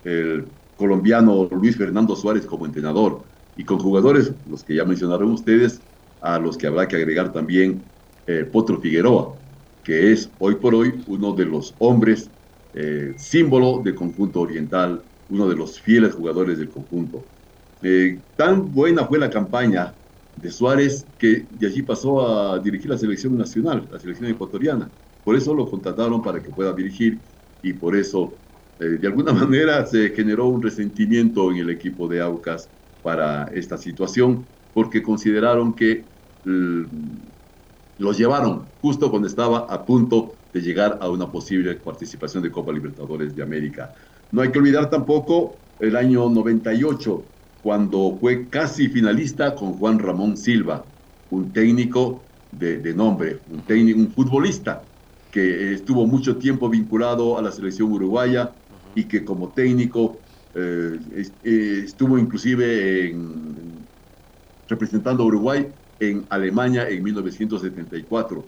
el 0.05 0.47
colombiano 0.76 1.49
Luis 1.50 1.76
Fernando 1.76 2.16
Suárez 2.16 2.47
como 2.47 2.66
entrenador 2.66 3.23
y 3.57 3.64
con 3.64 3.78
jugadores, 3.78 4.33
los 4.49 4.64
que 4.64 4.75
ya 4.75 4.85
mencionaron 4.85 5.33
ustedes, 5.33 5.81
a 6.21 6.38
los 6.38 6.57
que 6.57 6.66
habrá 6.66 6.88
que 6.88 6.97
agregar 6.97 7.33
también 7.33 7.83
eh, 8.26 8.49
Potro 8.50 8.81
Figueroa, 8.81 9.35
que 9.85 10.12
es 10.12 10.31
hoy 10.38 10.57
por 10.57 10.75
hoy 10.75 11.02
uno 11.07 11.33
de 11.33 11.45
los 11.45 11.75
hombres 11.78 12.31
eh, 12.75 13.14
símbolo 13.16 13.81
del 13.83 13.95
conjunto 13.95 14.40
oriental, 14.40 15.02
uno 15.28 15.49
de 15.49 15.56
los 15.56 15.80
fieles 15.80 16.14
jugadores 16.14 16.59
del 16.59 16.71
conjunto. 16.71 17.28
Eh, 17.83 18.23
tan 18.37 18.73
buena 18.73 19.06
fue 19.06 19.18
la 19.18 19.30
campaña 19.30 19.97
de 20.35 20.50
Suárez 20.50 21.09
que 21.18 21.47
de 21.50 21.66
allí 21.66 21.83
pasó 21.83 22.26
a 22.54 22.59
dirigir 22.61 22.90
la 22.90 22.99
selección 22.99 23.37
nacional, 23.37 23.88
la 23.90 23.99
selección 23.99 24.30
ecuatoriana. 24.30 24.92
Por 25.23 25.37
eso 25.37 25.54
lo 25.54 25.66
contrataron 25.68 26.23
para 26.23 26.42
que 26.42 26.50
pueda 26.50 26.73
dirigir 26.73 27.23
y 27.62 27.73
por 27.75 27.97
eso 27.97 28.40
de 28.78 29.06
alguna 29.06 29.33
manera 29.33 29.85
se 29.87 30.11
generó 30.11 30.49
un 30.49 30.62
resentimiento 30.62 31.50
en 31.50 31.59
el 31.59 31.71
equipo 31.71 32.09
de 32.09 32.21
Aucas 32.21 32.71
para 33.00 33.45
esta 33.54 33.78
situación 33.78 34.49
porque 34.73 35.02
consideraron 35.02 35.75
que 35.75 36.11
mm, 36.45 36.85
los 37.99 38.18
llevaron 38.18 38.73
justo 38.80 39.11
cuando 39.11 39.28
estaba 39.28 39.61
a 39.61 39.85
punto 39.85 40.40
de 40.52 40.61
llegar 40.61 40.99
a 41.00 41.09
una 41.11 41.30
posible 41.30 41.76
participación 41.76 42.42
de 42.42 42.50
Copa 42.50 42.73
Libertadores 42.73 43.35
de 43.35 43.42
América. 43.42 43.95
No 44.33 44.42
hay 44.42 44.50
que 44.50 44.59
olvidar 44.59 44.90
tampoco 44.90 45.56
el 45.80 45.97
año 45.97 46.28
98, 46.28 47.25
cuando 47.62 48.16
fue 48.21 48.49
casi 48.49 48.88
finalista 48.88 49.54
con 49.54 49.73
Juan 49.75 49.99
Ramón 49.99 50.37
Silva, 50.37 50.85
un 51.30 51.52
técnico 51.52 52.23
de, 52.52 52.95
nombre, 52.95 53.38
un, 53.50 53.61
técnico, 53.62 53.99
un 53.99 54.11
futbolista 54.12 54.83
que 55.30 55.75
estuvo 55.75 56.06
mucho 56.06 56.37
tiempo 56.37 56.68
vinculado 56.68 57.37
a 57.38 57.42
la 57.42 57.52
selección 57.52 57.92
uruguaya 57.92 58.52
y 58.95 59.04
que 59.04 59.25
como 59.25 59.50
técnico 59.50 60.18
eh, 60.54 60.99
eh, 61.45 61.83
estuvo 61.85 62.18
inclusive 62.18 63.14
representando 64.68 65.23
a 65.23 65.26
Uruguay 65.26 65.66
en 66.00 66.25
Alemania 66.30 66.88
en 66.88 67.02
1974. 67.02 68.45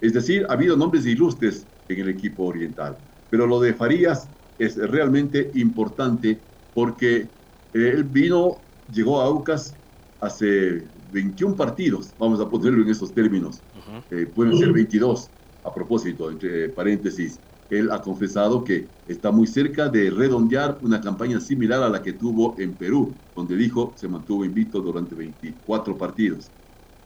Es 0.00 0.12
decir, 0.12 0.44
ha 0.48 0.54
habido 0.54 0.76
nombres 0.76 1.06
ilustres 1.06 1.66
en 1.88 2.00
el 2.00 2.08
equipo 2.08 2.44
oriental. 2.44 2.96
Pero 3.30 3.46
lo 3.46 3.60
de 3.60 3.72
Farías 3.74 4.28
es 4.58 4.76
realmente 4.76 5.50
importante 5.54 6.40
porque 6.74 7.28
él 7.72 8.04
vino, 8.04 8.58
llegó 8.90 9.20
a 9.20 9.24
Aucas 9.24 9.74
hace 10.20 10.88
21 11.10 11.56
partidos, 11.56 12.14
vamos 12.18 12.40
a 12.40 12.48
ponerlo 12.48 12.82
en 12.82 12.90
esos 12.90 13.12
términos. 13.12 13.62
Eh, 14.10 14.26
pueden 14.26 14.56
ser 14.56 14.72
22, 14.72 15.30
a 15.64 15.74
propósito, 15.74 16.30
entre 16.30 16.68
paréntesis 16.70 17.40
él 17.72 17.90
ha 17.90 18.02
confesado 18.02 18.62
que 18.64 18.86
está 19.06 19.32
muy 19.32 19.46
cerca 19.46 19.88
de 19.88 20.10
redondear 20.10 20.78
una 20.82 21.00
campaña 21.00 21.40
similar 21.40 21.82
a 21.82 21.88
la 21.88 22.02
que 22.02 22.12
tuvo 22.12 22.54
en 22.58 22.76
Perú, 22.76 23.16
donde 23.34 23.56
dijo 23.56 23.94
se 23.96 24.08
mantuvo 24.08 24.44
invicto 24.44 24.82
durante 24.82 25.14
24 25.14 25.96
partidos. 25.96 26.50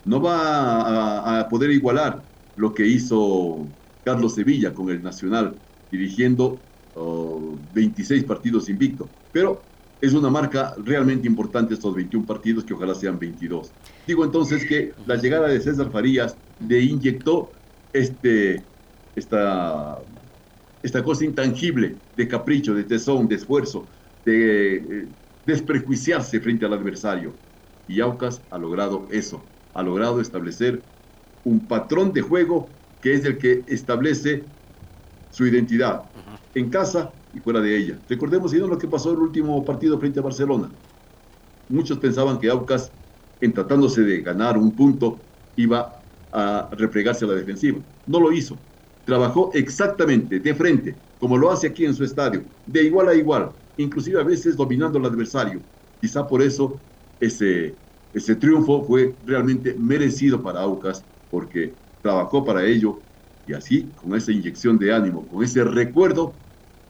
No 0.05 0.21
va 0.21 1.41
a, 1.41 1.49
poder 1.49 1.71
igualar 1.71 2.25
lo 2.57 2.75
que 2.75 2.85
hizo 2.85 3.69
Carlos 4.05 4.35
Sevilla 4.35 4.75
con 4.75 4.91
el 4.91 5.03
Nacional, 5.03 5.57
dirigiendo 5.91 6.59
26 7.75 8.25
partidos 8.25 8.69
invicto, 8.69 9.09
pero 9.33 9.62
es 10.00 10.12
una 10.12 10.31
marca 10.31 10.75
realmente 10.83 11.26
importante 11.26 11.75
estos 11.75 11.95
21 11.95 12.26
partidos 12.26 12.65
que 12.65 12.75
ojalá 12.75 12.95
sean 12.95 13.19
22. 13.19 13.71
Digo 14.07 14.25
entonces 14.25 14.65
que 14.67 14.93
la 15.07 15.17
llegada 15.17 15.49
de 15.49 15.61
César 15.61 15.91
Farías 15.91 16.37
le 16.67 16.81
inyectó 16.81 17.50
este, 17.93 18.62
esta 19.15 19.99
esta 20.87 21.03
cosa 21.03 21.25
intangible 21.25 21.97
de 22.17 22.29
capricho, 22.29 22.73
de 22.73 22.85
tesón, 22.85 23.26
de 23.26 23.35
esfuerzo, 23.35 23.87
de 24.25 24.76
eh, 24.76 25.07
desprejuiciarse 25.45 26.38
frente 26.41 26.65
al 26.65 26.75
adversario. 26.75 27.33
Y 27.88 28.00
Aucas 28.00 28.41
ha 28.50 28.59
logrado 28.59 29.09
eso, 29.11 29.43
ha 29.75 29.83
logrado 29.83 30.21
establecer 30.21 30.83
un 31.45 31.59
patrón 31.67 32.12
de 32.12 32.23
juego 32.23 32.69
que 33.00 33.15
es 33.15 33.25
el 33.25 33.37
que 33.38 33.65
establece 33.67 34.45
su 35.31 35.45
identidad 35.47 36.05
en 36.57 36.71
casa 36.71 37.13
y 37.33 37.41
fuera 37.41 37.61
de 37.61 37.77
ella. 37.77 37.99
Recordemos, 38.09 38.51
si 38.51 38.59
no, 38.59 38.67
lo 38.67 38.79
que 38.79 38.89
pasó 38.89 39.11
en 39.11 39.17
el 39.17 39.23
último 39.23 39.65
partido 39.65 39.99
frente 39.99 40.21
a 40.21 40.23
Barcelona. 40.23 40.71
Muchos 41.69 41.99
pensaban 41.99 42.39
que 42.39 42.51
Aucas, 42.51 42.91
en 43.41 43.53
tratándose 43.53 44.03
de 44.03 44.23
ganar 44.23 44.57
un 44.57 44.75
punto, 44.75 45.21
iba 45.57 46.01
a 46.33 46.69
replegarse 46.73 47.25
a 47.25 47.29
la 47.29 47.35
defensiva. 47.35 47.79
No 48.07 48.21
lo 48.21 48.33
hizo 48.33 48.59
trabajó 49.07 49.51
exactamente 49.55 50.41
de 50.41 50.55
frente, 50.55 50.97
como 51.19 51.39
lo 51.39 51.51
hace 51.51 51.69
aquí 51.69 51.87
en 51.87 51.95
su 51.95 52.05
estadio, 52.05 52.45
de 52.67 52.83
igual 52.83 53.09
a 53.09 53.15
igual, 53.15 53.53
inclusive 53.77 54.21
a 54.21 54.25
veces 54.25 54.57
dominando 54.57 54.99
al 54.99 55.07
adversario. 55.07 55.63
Quizá 56.01 56.27
por 56.27 56.43
eso 56.43 56.81
ese, 57.21 57.77
ese 58.13 58.35
triunfo 58.35 58.83
fue 58.85 59.15
realmente 59.25 59.77
merecido 59.79 60.43
para 60.43 60.61
Aucas, 60.61 61.05
porque 61.31 61.73
trabajó 62.03 62.45
para 62.45 62.65
ello 62.65 63.01
y 63.47 63.55
así, 63.55 63.93
con 63.95 64.17
esa 64.17 64.33
inyección 64.33 64.77
de 64.77 64.93
ánimo, 64.93 65.27
con 65.29 65.45
ese 65.45 65.63
recuerdo, 65.63 66.35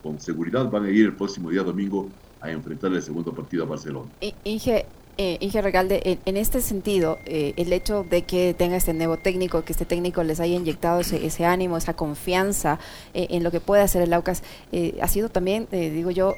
con 0.06 0.20
seguridad 0.20 0.70
van 0.70 0.84
a 0.84 0.90
ir 0.90 1.06
el 1.06 1.14
próximo 1.14 1.50
día 1.50 1.64
domingo 1.64 2.08
a 2.40 2.48
enfrentar 2.50 2.92
el 2.92 3.02
segundo 3.02 3.34
partido 3.34 3.64
a 3.64 3.66
Barcelona. 3.66 4.08
Inge, 4.44 4.86
eh, 5.18 5.36
Inge 5.40 5.60
Regalde, 5.62 6.20
en, 6.24 6.36
este 6.36 6.60
sentido, 6.60 7.18
eh, 7.24 7.54
el 7.56 7.72
hecho 7.72 8.06
de 8.08 8.22
que 8.22 8.54
tenga 8.54 8.76
este 8.76 8.94
nuevo 8.94 9.16
técnico, 9.16 9.64
que 9.64 9.72
este 9.72 9.84
técnico 9.84 10.22
les 10.22 10.38
haya 10.38 10.54
inyectado 10.54 11.00
ese, 11.00 11.44
ánimo, 11.44 11.76
esa 11.76 11.94
confianza 11.94 12.78
eh, 13.14 13.26
en 13.30 13.42
lo 13.42 13.50
que 13.50 13.58
puede 13.58 13.82
hacer 13.82 14.02
el 14.02 14.12
Aucas, 14.12 14.44
ha 15.02 15.08
sido 15.08 15.28
también, 15.28 15.66
digo 15.72 16.12
yo, 16.12 16.36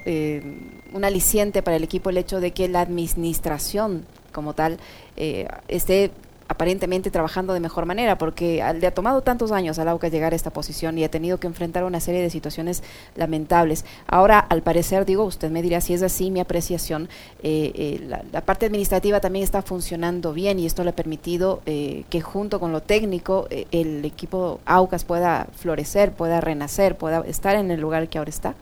un 0.95 1.05
aliciente 1.05 1.63
para 1.63 1.77
el 1.77 1.85
equipo 1.85 2.09
el 2.09 2.17
hecho 2.17 2.41
de 2.41 2.53
que 2.53 2.69
la 2.69 2.81
administración 2.81 4.07
como 4.33 4.55
tal 4.55 4.79
esté 5.17 6.11
aparentemente 6.49 7.11
trabajando 7.11 7.53
de 7.53 7.61
mejor 7.61 7.85
manera, 7.85 8.17
porque 8.17 8.65
le 8.81 8.87
ha 8.87 8.95
tomado 8.95 9.21
tantos 9.21 9.53
años 9.53 9.79
al 9.79 9.89
AUCA 9.89 10.09
llegar 10.09 10.33
a 10.33 10.37
esta 10.37 10.51
posición 10.51 10.97
y 10.99 11.05
ha 11.05 11.11
tenido 11.11 11.39
que 11.39 11.47
enfrentar 11.47 11.85
una 11.85 12.01
serie 12.01 12.23
de 12.23 12.31
situaciones 12.31 12.83
lamentables. 13.17 13.85
Ahora, 14.07 14.39
al 14.39 14.63
parecer, 14.63 15.05
digo, 15.05 15.25
usted 15.25 15.51
me 15.51 15.63
dirá 15.63 15.81
si 15.83 15.93
es 15.93 16.03
así 16.03 16.31
mi 16.31 16.41
apreciación, 16.41 17.09
eh, 17.43 17.73
eh, 17.75 18.23
la, 18.33 18.41
parte 18.41 18.67
administrativa 18.67 19.21
también 19.21 19.45
está 19.45 19.61
funcionando 19.61 20.33
bien 20.33 20.59
y 20.59 20.65
esto 20.65 20.83
le 20.85 20.91
ha 20.91 20.97
permitido 20.97 21.61
eh, 21.67 22.05
que 22.09 22.23
junto 22.23 22.61
con 22.61 22.73
lo 22.73 22.81
técnico 22.81 23.47
el 23.51 24.05
equipo 24.05 24.61
AUCAS 24.65 25.05
pueda 25.05 25.49
florecer, 25.55 26.13
pueda 26.13 26.41
renacer, 26.41 26.97
pueda 26.97 27.21
estar 27.27 27.57
en 27.57 27.71
el 27.71 27.81
lugar 27.81 28.09
que 28.09 28.17
ahora 28.17 28.31
está. 28.31 28.55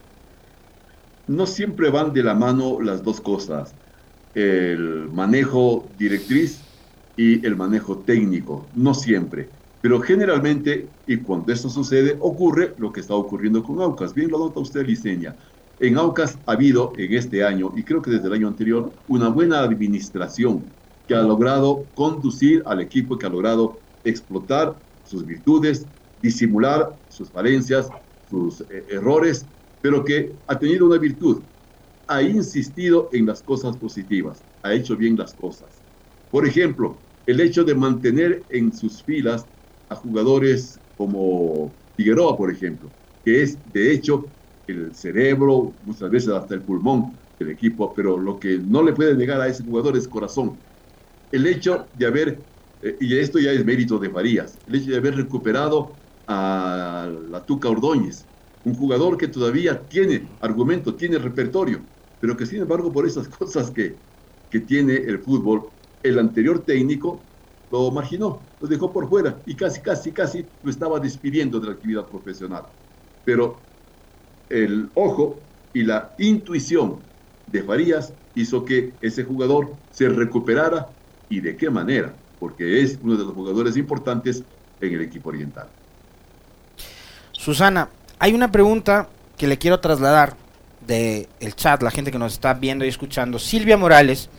No 1.29 1.47
siempre 1.47 1.91
van 1.91 2.13
de 2.13 2.23
la 2.25 2.35
mano 2.35 2.81
las 2.81 3.05
dos 3.05 3.21
cosas. 3.21 3.75
El 4.35 5.09
manejo 5.13 5.87
directriz 5.99 6.66
y 7.17 7.45
el 7.47 7.57
manejo 7.57 8.01
técnico, 8.01 8.71
no 8.75 8.95
siempre, 8.95 9.51
pero 9.81 10.01
generalmente, 10.01 10.89
y 11.07 11.19
cuando 11.19 11.53
esto 11.53 11.71
sucede, 11.71 12.17
ocurre 12.21 12.75
lo 12.79 12.93
que 12.93 13.01
está 13.01 13.15
ocurriendo 13.15 13.63
con 13.63 13.81
Aucas. 13.81 14.15
Bien 14.15 14.31
lo 14.31 14.39
nota 14.39 14.61
usted, 14.61 14.85
Liceña. 14.85 15.37
En 15.79 15.97
Aucas 15.97 16.39
ha 16.47 16.53
habido 16.53 16.93
en 16.97 17.15
este 17.15 17.45
año, 17.45 17.73
y 17.77 17.85
creo 17.85 18.03
que 18.03 18.11
desde 18.11 18.27
el 18.27 18.33
año 18.33 18.49
anterior, 18.49 18.93
una 19.07 19.29
buena 19.29 19.61
administración 19.61 20.75
que 21.07 21.15
ha 21.15 21.23
logrado 21.23 21.87
conducir 21.95 22.63
al 22.67 22.81
equipo, 22.81 23.17
que 23.17 23.27
ha 23.27 23.29
logrado 23.29 23.79
explotar 24.03 24.83
sus 25.03 25.25
virtudes, 25.25 25.87
disimular 26.17 26.99
sus 27.09 27.31
falencias, 27.31 27.89
sus 28.29 28.63
eh, 28.63 28.87
errores, 28.91 29.47
pero 29.81 30.05
que 30.05 30.35
ha 30.49 30.59
tenido 30.59 30.87
una 30.87 30.99
virtud. 30.99 31.45
Ha 32.09 32.23
insistido 32.23 33.09
en 33.13 33.27
las 33.27 33.43
cosas 33.43 33.77
positivas, 33.77 34.45
ha 34.63 34.73
hecho 34.75 34.97
bien 34.97 35.17
las 35.17 35.35
cosas. 35.35 35.85
Por 36.31 36.47
ejemplo, 36.47 37.06
el 37.27 37.41
hecho 37.41 37.65
de 37.65 37.75
mantener 37.75 38.47
en 38.49 38.73
sus 38.73 39.03
filas 39.05 39.47
a 39.89 39.97
jugadores 39.97 40.81
como 40.97 41.79
Figueroa, 41.97 42.37
por 42.37 42.51
ejemplo, 42.51 42.95
que 43.25 43.43
es 43.43 43.59
de 43.71 43.93
hecho 43.93 44.33
el 44.67 44.95
cerebro, 44.95 45.77
muchas 45.83 46.11
veces 46.11 46.31
hasta 46.31 46.55
el 46.55 46.65
pulmón 46.65 47.21
el 47.39 47.51
equipo, 47.51 47.93
pero 47.95 48.19
lo 48.19 48.39
que 48.39 48.59
no 48.59 48.83
le 48.83 48.95
puede 48.95 49.15
negar 49.15 49.41
a 49.41 49.49
ese 49.49 49.63
jugador 49.63 49.97
es 49.97 50.09
corazón. 50.09 50.65
El 51.31 51.47
hecho 51.47 51.89
de 51.93 52.07
haber, 52.07 52.47
eh, 52.83 52.97
y 53.01 53.17
esto 53.19 53.39
ya 53.39 53.53
es 53.53 53.65
mérito 53.65 53.99
de 53.99 54.11
Farías, 54.11 54.61
el 54.67 54.77
hecho 54.77 54.91
de 54.91 54.97
haber 54.99 55.17
recuperado 55.17 56.01
a 56.27 57.11
la 57.31 57.45
Tuca 57.45 57.69
Ordóñez, 57.69 58.29
un 58.63 58.75
jugador 58.75 59.17
que 59.17 59.29
todavía 59.29 59.87
tiene 59.89 60.37
argumento, 60.41 60.97
tiene 60.97 61.19
repertorio, 61.19 61.89
pero 62.19 62.37
que 62.37 62.47
sin 62.47 62.63
embargo 62.63 62.93
por 62.93 63.07
esas 63.07 63.29
cosas 63.39 63.71
que, 63.71 64.01
que 64.49 64.61
tiene 64.61 64.95
el 64.97 65.21
fútbol, 65.23 65.73
el 66.09 66.19
anterior 66.19 66.61
técnico 66.61 67.21
lo 67.71 67.91
marginó, 67.91 68.41
lo 68.61 68.69
dejó 68.69 68.93
por 68.93 69.09
fuera 69.09 69.39
y 69.47 69.55
casi, 69.55 69.81
casi, 69.81 70.13
casi 70.13 70.47
lo 70.63 70.71
estaba 70.71 71.01
despidiendo 71.01 71.59
de 71.61 71.67
la 71.67 71.73
actividad 71.73 72.07
profesional. 72.07 72.65
Pero 73.25 73.59
el 74.49 74.89
ojo 74.95 75.39
y 75.75 75.83
la 75.83 76.15
intuición 76.19 77.01
de 77.47 77.63
Farías 77.63 78.13
hizo 78.35 78.65
que 78.65 78.93
ese 79.01 79.25
jugador 79.25 79.75
se 79.91 80.09
recuperara 80.09 80.89
y 81.29 81.41
de 81.41 81.57
qué 81.57 81.71
manera, 81.71 82.15
porque 82.39 82.83
es 82.83 82.99
uno 83.03 83.17
de 83.17 83.25
los 83.25 83.35
jugadores 83.35 83.77
importantes 83.77 84.43
en 84.81 84.95
el 84.95 85.01
equipo 85.01 85.31
oriental. 85.31 85.69
Susana, 87.33 87.89
hay 88.19 88.33
una 88.33 88.51
pregunta 88.51 89.09
que 89.37 89.47
le 89.47 89.59
quiero 89.59 89.81
trasladar 89.81 90.37
del 90.87 91.29
el 91.41 91.55
chat, 91.55 91.83
la 91.83 91.91
gente 91.91 92.13
que 92.13 92.19
nos 92.19 92.35
está 92.35 92.55
viendo 92.55 92.85
y 92.85 92.89
escuchando. 92.89 93.39
Silvia 93.39 93.77
Morales 93.77 94.31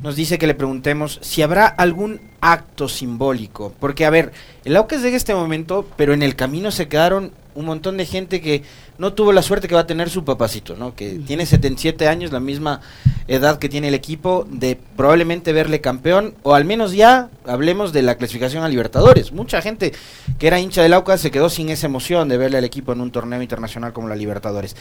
nos 0.00 0.16
dice 0.16 0.38
que 0.38 0.46
le 0.46 0.54
preguntemos 0.54 1.18
si 1.22 1.42
habrá 1.42 1.66
algún 1.66 2.20
acto 2.40 2.88
simbólico. 2.88 3.72
Porque, 3.80 4.04
a 4.04 4.10
ver, 4.10 4.32
el 4.64 4.76
Aucas 4.76 5.02
llega 5.02 5.16
este 5.16 5.34
momento, 5.34 5.88
pero 5.96 6.12
en 6.12 6.22
el 6.22 6.36
camino 6.36 6.70
se 6.70 6.88
quedaron 6.88 7.32
un 7.54 7.66
montón 7.66 7.96
de 7.96 8.06
gente 8.06 8.40
que 8.40 8.62
no 8.98 9.12
tuvo 9.12 9.32
la 9.32 9.42
suerte 9.42 9.68
que 9.68 9.74
va 9.74 9.82
a 9.82 9.86
tener 9.86 10.10
su 10.10 10.24
papacito, 10.24 10.76
¿no? 10.76 10.94
Que 10.94 11.18
tiene 11.26 11.46
77 11.46 12.08
años, 12.08 12.32
la 12.32 12.40
misma 12.40 12.80
edad 13.26 13.58
que 13.58 13.68
tiene 13.68 13.88
el 13.88 13.94
equipo, 13.94 14.46
de 14.50 14.78
probablemente 14.96 15.52
verle 15.52 15.80
campeón, 15.80 16.34
o 16.42 16.54
al 16.54 16.64
menos 16.64 16.92
ya 16.92 17.30
hablemos 17.46 17.92
de 17.92 18.02
la 18.02 18.16
clasificación 18.16 18.62
a 18.62 18.68
Libertadores. 18.68 19.32
Mucha 19.32 19.62
gente 19.62 19.92
que 20.38 20.46
era 20.46 20.60
hincha 20.60 20.82
del 20.82 20.92
Aucas 20.94 21.20
se 21.20 21.30
quedó 21.30 21.48
sin 21.48 21.68
esa 21.68 21.86
emoción 21.86 22.28
de 22.28 22.36
verle 22.36 22.58
al 22.58 22.64
equipo 22.64 22.92
en 22.92 23.00
un 23.00 23.10
torneo 23.10 23.42
internacional 23.42 23.92
como 23.92 24.08
la 24.08 24.16
Libertadores. 24.16 24.76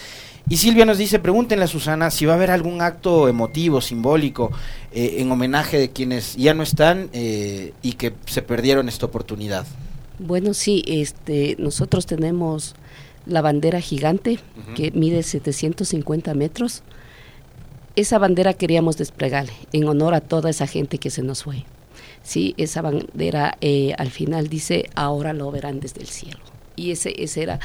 Y 0.49 0.57
Silvia 0.57 0.85
nos 0.85 0.97
dice, 0.97 1.19
pregúntenle 1.19 1.65
a 1.65 1.67
Susana 1.67 2.11
si 2.11 2.25
va 2.25 2.33
a 2.33 2.35
haber 2.35 2.51
algún 2.51 2.81
acto 2.81 3.27
emotivo, 3.27 3.81
simbólico, 3.81 4.51
eh, 4.91 5.15
en 5.19 5.31
homenaje 5.31 5.77
de 5.77 5.91
quienes 5.91 6.35
ya 6.35 6.53
no 6.53 6.63
están 6.63 7.09
eh, 7.13 7.73
y 7.81 7.93
que 7.93 8.13
se 8.25 8.41
perdieron 8.41 8.89
esta 8.89 9.05
oportunidad. 9.05 9.65
Bueno, 10.25 10.53
sí, 10.53 10.83
este, 10.87 11.57
nosotros 11.59 12.05
tenemos 12.05 12.75
la 13.25 13.41
bandera 13.41 13.81
gigante 13.81 14.39
que 14.73 14.89
mide 14.91 15.21
750 15.21 16.33
metros. 16.33 16.81
Esa 17.97 18.19
bandera 18.19 18.53
queríamos 18.53 18.95
desplegar 18.95 19.47
en 19.73 19.85
honor 19.85 20.13
a 20.13 20.21
toda 20.21 20.49
esa 20.49 20.65
gente 20.65 20.97
que 20.97 21.09
se 21.09 21.23
nos 21.23 21.43
fue. 21.43 21.65
Sí, 22.21 22.55
esa 22.55 22.81
bandera 22.81 23.57
eh, 23.59 23.93
al 23.97 24.11
final 24.11 24.47
dice, 24.47 24.89
ahora 24.95 25.33
lo 25.33 25.51
verán 25.51 25.81
desde 25.81 25.99
el 25.99 26.07
cielo. 26.07 26.39
Y 26.77 26.91
ese, 26.91 27.21
ese 27.21 27.43
era 27.43 27.59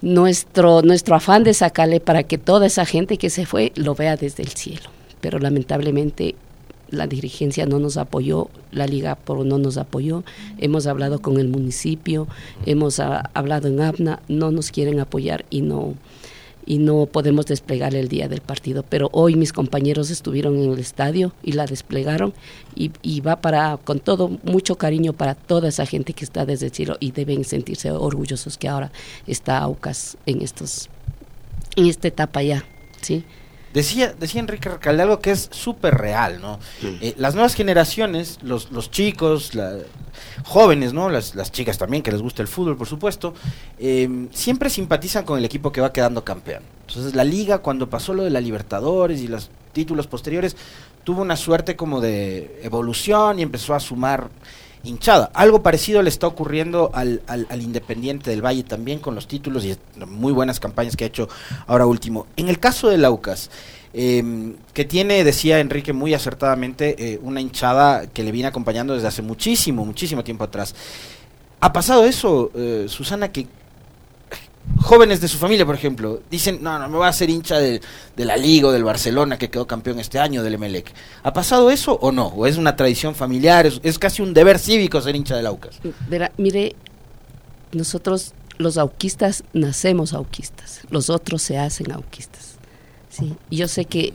nuestro, 0.00 0.82
nuestro 0.82 1.14
afán 1.14 1.44
de 1.44 1.54
sacarle 1.54 2.00
para 2.00 2.24
que 2.24 2.38
toda 2.38 2.66
esa 2.66 2.84
gente 2.86 3.18
que 3.18 3.30
se 3.30 3.46
fue 3.46 3.70
lo 3.76 3.94
vea 3.94 4.16
desde 4.16 4.42
el 4.42 4.50
cielo. 4.50 4.90
Pero 5.20 5.38
lamentablemente 5.38 6.34
la 6.92 7.06
dirigencia 7.06 7.66
no 7.66 7.78
nos 7.78 7.96
apoyó, 7.96 8.48
la 8.70 8.86
Liga 8.86 9.16
Pro 9.16 9.44
no 9.44 9.58
nos 9.58 9.78
apoyó, 9.78 10.22
hemos 10.58 10.86
hablado 10.86 11.20
con 11.20 11.38
el 11.38 11.48
municipio, 11.48 12.28
hemos 12.66 13.00
ah, 13.00 13.30
hablado 13.34 13.68
en 13.68 13.80
APNA, 13.80 14.20
no 14.28 14.50
nos 14.50 14.70
quieren 14.70 15.00
apoyar 15.00 15.44
y 15.50 15.62
no 15.62 15.94
y 16.64 16.78
no 16.78 17.06
podemos 17.06 17.46
desplegar 17.46 17.94
el 17.94 18.08
día 18.08 18.28
del 18.28 18.40
partido. 18.40 18.84
Pero 18.88 19.08
hoy 19.12 19.34
mis 19.34 19.52
compañeros 19.52 20.10
estuvieron 20.10 20.56
en 20.58 20.72
el 20.72 20.78
estadio 20.78 21.32
y 21.42 21.52
la 21.52 21.66
desplegaron 21.66 22.32
y, 22.74 23.20
va 23.20 23.40
para, 23.40 23.78
con 23.78 23.98
todo, 24.00 24.38
mucho 24.44 24.76
cariño 24.76 25.12
para 25.12 25.34
toda 25.34 25.68
esa 25.68 25.86
gente 25.86 26.12
que 26.12 26.24
está 26.24 26.46
desde 26.46 26.70
Chile 26.70 26.94
y 27.00 27.10
deben 27.10 27.44
sentirse 27.44 27.90
orgullosos 27.90 28.58
que 28.58 28.68
ahora 28.68 28.92
está 29.26 29.58
AUCAS 29.58 30.16
en 30.26 30.42
estos, 30.42 30.88
en 31.76 31.86
esta 31.86 32.08
etapa 32.08 32.42
ya, 32.42 32.64
¿sí? 33.00 33.24
Decía, 33.72 34.14
decía 34.18 34.40
Enrique 34.40 34.68
Recalde 34.68 35.02
algo 35.02 35.20
que 35.20 35.30
es 35.30 35.48
súper 35.50 35.94
real, 35.94 36.40
¿no? 36.40 36.58
Eh, 36.82 37.14
las 37.16 37.34
nuevas 37.34 37.54
generaciones, 37.54 38.38
los, 38.42 38.70
los 38.70 38.90
chicos, 38.90 39.54
la, 39.54 39.78
jóvenes, 40.44 40.92
¿no? 40.92 41.08
Las, 41.08 41.34
las, 41.34 41.50
chicas 41.52 41.78
también, 41.78 42.02
que 42.02 42.12
les 42.12 42.20
gusta 42.20 42.42
el 42.42 42.48
fútbol, 42.48 42.76
por 42.76 42.86
supuesto, 42.86 43.34
eh, 43.78 44.28
siempre 44.32 44.68
simpatizan 44.68 45.24
con 45.24 45.38
el 45.38 45.44
equipo 45.44 45.72
que 45.72 45.80
va 45.80 45.92
quedando 45.92 46.24
campeón. 46.24 46.62
Entonces 46.86 47.14
la 47.14 47.24
liga, 47.24 47.58
cuando 47.58 47.88
pasó 47.88 48.12
lo 48.12 48.24
de 48.24 48.30
la 48.30 48.40
Libertadores 48.40 49.20
y 49.20 49.28
los 49.28 49.50
títulos 49.72 50.06
posteriores, 50.06 50.56
tuvo 51.04 51.22
una 51.22 51.36
suerte 51.36 51.76
como 51.76 52.00
de 52.00 52.60
evolución 52.62 53.38
y 53.38 53.42
empezó 53.42 53.74
a 53.74 53.80
sumar 53.80 54.28
hinchada. 54.84 55.30
Algo 55.34 55.62
parecido 55.62 56.02
le 56.02 56.08
está 56.08 56.26
ocurriendo 56.26 56.90
al, 56.94 57.22
al, 57.26 57.62
Independiente 57.62 58.30
del 58.30 58.44
Valle 58.44 58.62
también 58.62 58.98
con 58.98 59.14
los 59.14 59.26
títulos 59.26 59.64
y 59.64 59.76
muy 60.06 60.32
buenas 60.32 60.60
campañas 60.60 60.96
que 60.96 61.04
ha 61.04 61.06
hecho 61.06 61.28
ahora 61.66 61.86
último. 61.86 62.26
En 62.36 62.48
el 62.48 62.58
caso 62.58 62.88
de 62.88 62.98
Laucas, 62.98 63.50
eh, 63.94 64.54
que 64.72 64.84
tiene, 64.84 65.22
decía 65.24 65.60
Enrique 65.60 65.92
muy 65.92 66.14
acertadamente, 66.14 66.96
eh, 66.98 67.20
una 67.22 67.40
hinchada 67.40 68.06
que 68.06 68.22
le 68.22 68.32
viene 68.32 68.48
acompañando 68.48 68.94
desde 68.94 69.08
hace 69.08 69.22
muchísimo, 69.22 69.84
muchísimo 69.84 70.24
tiempo 70.24 70.44
atrás. 70.44 70.74
¿Ha 71.60 71.72
pasado 71.72 72.04
eso, 72.04 72.50
eh, 72.54 72.86
Susana, 72.88 73.30
que 73.30 73.46
jóvenes 74.82 75.20
de 75.20 75.28
su 75.28 75.38
familia, 75.38 75.64
por 75.64 75.74
ejemplo, 75.74 76.20
dicen, 76.30 76.58
no, 76.62 76.78
no, 76.78 76.88
me 76.88 76.96
voy 76.96 77.06
a 77.06 77.08
hacer 77.08 77.30
hincha 77.30 77.58
de, 77.58 77.80
la 78.16 78.36
Liga 78.36 78.68
o 78.68 78.72
del 78.72 78.84
Barcelona 78.84 79.38
que 79.38 79.50
quedó 79.50 79.66
campeón 79.66 79.98
este 79.98 80.18
año, 80.18 80.42
del 80.42 80.54
Emelec. 80.54 80.92
¿Ha 81.22 81.32
pasado 81.32 81.70
eso 81.70 81.98
o 82.00 82.12
no? 82.12 82.26
¿O 82.26 82.46
es 82.46 82.56
una 82.56 82.76
tradición 82.76 83.14
familiar? 83.14 83.66
¿Es, 83.66 83.98
casi 83.98 84.22
un 84.22 84.34
deber 84.34 84.58
cívico 84.58 85.00
ser 85.00 85.16
hincha 85.16 85.36
del 85.36 85.46
Aucas? 85.46 85.80
mire, 86.36 86.76
nosotros 87.72 88.34
los 88.58 88.76
auquistas 88.78 89.44
nacemos 89.52 90.12
auquistas, 90.12 90.82
los 90.90 91.10
otros 91.10 91.42
se 91.42 91.58
hacen 91.58 91.92
auquistas. 91.92 92.56
¿sí? 93.08 93.34
Yo 93.50 93.68
sé 93.68 93.84
que 93.86 94.12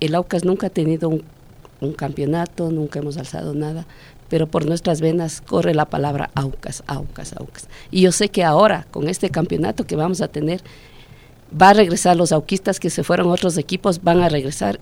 el 0.00 0.14
Aucas 0.14 0.44
nunca 0.44 0.68
ha 0.68 0.70
tenido 0.70 1.08
un, 1.08 1.24
un 1.80 1.92
campeonato, 1.92 2.70
nunca 2.70 2.98
hemos 2.98 3.16
alzado 3.16 3.54
nada, 3.54 3.86
pero 4.34 4.48
por 4.48 4.66
nuestras 4.66 5.00
venas 5.00 5.40
corre 5.40 5.76
la 5.76 5.84
palabra 5.84 6.32
Aucas, 6.34 6.82
Aucas, 6.88 7.34
Aucas. 7.34 7.68
Y 7.92 8.00
yo 8.00 8.10
sé 8.10 8.30
que 8.30 8.42
ahora, 8.42 8.84
con 8.90 9.06
este 9.06 9.30
campeonato 9.30 9.86
que 9.86 9.94
vamos 9.94 10.20
a 10.22 10.26
tener, 10.26 10.60
va 11.52 11.68
a 11.68 11.72
regresar 11.72 12.16
los 12.16 12.32
auquistas 12.32 12.80
que 12.80 12.90
se 12.90 13.04
fueron 13.04 13.28
a 13.28 13.30
otros 13.30 13.56
equipos, 13.58 14.02
van 14.02 14.22
a 14.22 14.28
regresar 14.28 14.80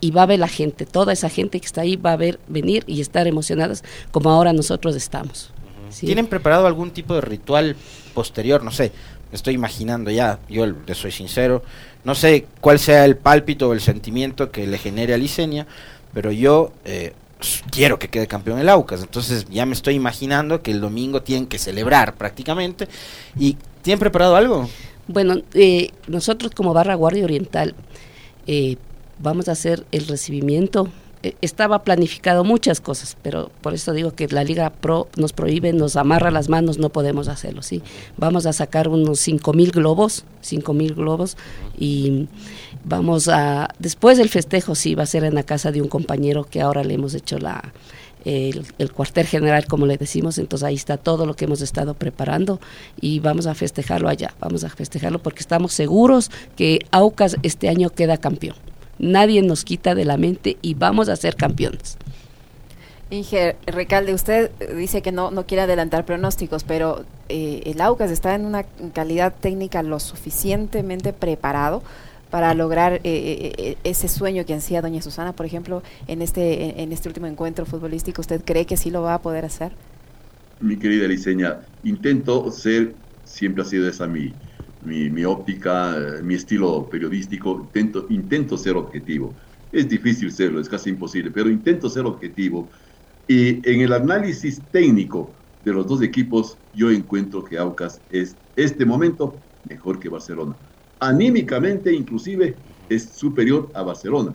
y, 0.00 0.10
va 0.10 0.22
a 0.22 0.24
ver 0.24 0.38
la 0.38 0.48
gente, 0.48 0.86
toda 0.86 1.12
esa 1.12 1.28
gente 1.28 1.60
que 1.60 1.66
está 1.66 1.82
ahí 1.82 1.96
va 1.96 2.12
a 2.12 2.16
ver 2.16 2.40
venir 2.48 2.82
y 2.86 3.02
estar 3.02 3.26
emocionadas 3.26 3.84
como 4.10 4.30
ahora 4.30 4.54
nosotros 4.54 4.96
estamos. 4.96 5.52
¿Tienen 6.00 6.26
preparado 6.26 6.66
algún 6.66 6.90
tipo 6.90 7.14
de 7.14 7.20
ritual 7.20 7.76
posterior? 8.14 8.64
No 8.64 8.70
sé, 8.70 8.92
estoy 9.32 9.52
imaginando 9.52 10.10
ya, 10.10 10.38
yo 10.48 10.64
le 10.64 10.94
soy 10.94 11.12
sincero, 11.12 11.62
no 12.04 12.14
sé 12.14 12.46
cuál 12.62 12.78
sea 12.78 13.04
el 13.04 13.18
pálpito 13.18 13.68
o 13.68 13.74
el 13.74 13.82
sentimiento 13.82 14.50
que 14.50 14.66
le 14.66 14.78
genere 14.78 15.12
a 15.12 15.18
Licenia, 15.18 15.66
pero 16.14 16.32
yo 16.32 16.72
eh, 16.86 17.12
quiero 17.70 17.98
que 17.98 18.08
quede 18.08 18.26
campeón 18.26 18.58
el 18.58 18.68
Aucas. 18.68 19.02
Entonces 19.02 19.46
ya 19.50 19.66
me 19.66 19.74
estoy 19.74 19.94
imaginando 19.94 20.62
que 20.62 20.70
el 20.70 20.80
domingo 20.80 21.22
tienen 21.22 21.46
que 21.46 21.58
celebrar 21.58 22.14
prácticamente. 22.14 22.88
¿Y 23.38 23.56
tienen 23.82 23.98
preparado 23.98 24.36
algo? 24.36 24.68
Bueno, 25.06 25.42
eh, 25.54 25.90
nosotros 26.06 26.52
como 26.54 26.74
Barra 26.74 26.94
Guardia 26.94 27.24
Oriental 27.24 27.74
eh, 28.46 28.76
vamos 29.18 29.48
a 29.48 29.52
hacer 29.52 29.86
el 29.90 30.06
recibimiento 30.06 30.90
eh, 31.22 31.34
estaba 31.40 31.82
planificado 31.82 32.44
muchas 32.44 32.80
cosas, 32.80 33.16
pero 33.22 33.50
por 33.60 33.74
eso 33.74 33.92
digo 33.92 34.12
que 34.12 34.28
la 34.28 34.44
Liga 34.44 34.70
Pro 34.70 35.08
nos 35.16 35.32
prohíbe, 35.32 35.72
nos 35.72 35.96
amarra 35.96 36.30
las 36.30 36.48
manos, 36.48 36.78
no 36.78 36.90
podemos 36.90 37.26
hacerlo, 37.26 37.62
¿sí? 37.62 37.82
Vamos 38.16 38.46
a 38.46 38.52
sacar 38.52 38.86
unos 38.86 39.18
5 39.20 39.52
mil 39.52 39.72
globos, 39.72 40.24
5 40.42 40.72
mil 40.74 40.94
globos, 40.94 41.36
y 41.76 42.28
vamos 42.84 43.28
a, 43.28 43.68
después 43.78 44.18
del 44.18 44.28
festejo, 44.28 44.74
sí, 44.74 44.94
va 44.94 45.04
a 45.04 45.06
ser 45.06 45.24
en 45.24 45.34
la 45.34 45.42
casa 45.42 45.72
de 45.72 45.82
un 45.82 45.88
compañero 45.88 46.44
que 46.44 46.60
ahora 46.60 46.84
le 46.84 46.94
hemos 46.94 47.14
hecho 47.14 47.38
la, 47.38 47.72
el, 48.24 48.66
el, 48.78 48.92
cuartel 48.92 49.26
general, 49.26 49.66
como 49.66 49.86
le 49.86 49.96
decimos, 49.96 50.38
entonces 50.38 50.66
ahí 50.66 50.74
está 50.74 50.96
todo 50.96 51.26
lo 51.26 51.34
que 51.34 51.44
hemos 51.44 51.60
estado 51.60 51.94
preparando 51.94 52.60
y 53.00 53.20
vamos 53.20 53.46
a 53.46 53.54
festejarlo 53.54 54.08
allá, 54.08 54.34
vamos 54.40 54.64
a 54.64 54.68
festejarlo 54.68 55.20
porque 55.20 55.40
estamos 55.40 55.72
seguros 55.72 56.30
que 56.56 56.80
Aucas 56.90 57.36
este 57.42 57.68
año 57.68 57.90
queda 57.90 58.16
campeón 58.16 58.56
nadie 58.98 59.42
nos 59.42 59.64
quita 59.64 59.94
de 59.94 60.04
la 60.04 60.16
mente 60.16 60.56
y 60.60 60.74
vamos 60.74 61.08
a 61.08 61.16
ser 61.16 61.36
campeones. 61.36 61.96
Inge, 63.10 63.56
Recalde, 63.66 64.12
usted 64.12 64.50
dice 64.76 65.00
que 65.00 65.12
no, 65.12 65.30
no 65.30 65.46
quiere 65.46 65.62
adelantar 65.62 66.04
pronósticos, 66.04 66.64
pero 66.64 67.06
eh, 67.30 67.62
el 67.64 67.80
Aucas 67.80 68.10
está 68.10 68.34
en 68.34 68.44
una 68.44 68.64
calidad 68.92 69.34
técnica 69.40 69.82
lo 69.82 69.98
suficientemente 69.98 71.14
preparado 71.14 71.82
para 72.30 72.54
lograr 72.54 72.94
eh, 72.94 73.00
eh, 73.04 73.76
ese 73.84 74.08
sueño 74.08 74.44
que 74.44 74.54
ansía 74.54 74.82
doña 74.82 75.00
Susana, 75.02 75.32
por 75.32 75.46
ejemplo, 75.46 75.82
en 76.06 76.22
este, 76.22 76.82
en 76.82 76.92
este 76.92 77.08
último 77.08 77.26
encuentro 77.26 77.64
futbolístico. 77.66 78.20
¿Usted 78.20 78.42
cree 78.44 78.66
que 78.66 78.76
sí 78.76 78.90
lo 78.90 79.02
va 79.02 79.14
a 79.14 79.22
poder 79.22 79.44
hacer? 79.44 79.72
Mi 80.60 80.76
querida 80.76 81.06
Liceña, 81.06 81.60
intento 81.84 82.50
ser, 82.50 82.94
siempre 83.24 83.62
ha 83.62 83.66
sido 83.66 83.88
esa 83.88 84.06
mi, 84.06 84.32
mi, 84.84 85.24
óptica, 85.24 85.96
eh, 85.96 86.22
mi 86.22 86.34
estilo 86.34 86.88
periodístico, 86.90 87.60
intento, 87.60 88.06
intento 88.10 88.58
ser 88.58 88.76
objetivo. 88.76 89.34
Es 89.72 89.88
difícil 89.88 90.32
serlo, 90.32 90.60
es 90.60 90.68
casi 90.68 90.90
imposible, 90.90 91.30
pero 91.30 91.48
intento 91.48 91.88
ser 91.88 92.06
objetivo. 92.06 92.68
Y 93.26 93.68
en 93.70 93.82
el 93.82 93.92
análisis 93.92 94.60
técnico 94.72 95.30
de 95.64 95.72
los 95.72 95.86
dos 95.86 96.02
equipos, 96.02 96.56
yo 96.74 96.90
encuentro 96.90 97.44
que 97.44 97.58
Aucas 97.58 98.00
es 98.10 98.34
este 98.56 98.84
momento 98.84 99.36
mejor 99.68 99.98
que 99.98 100.08
Barcelona. 100.08 100.56
Anímicamente, 101.00 101.92
inclusive, 101.92 102.58
es 102.88 103.16
superior 103.16 103.70
a 103.74 103.82
Barcelona. 103.82 104.34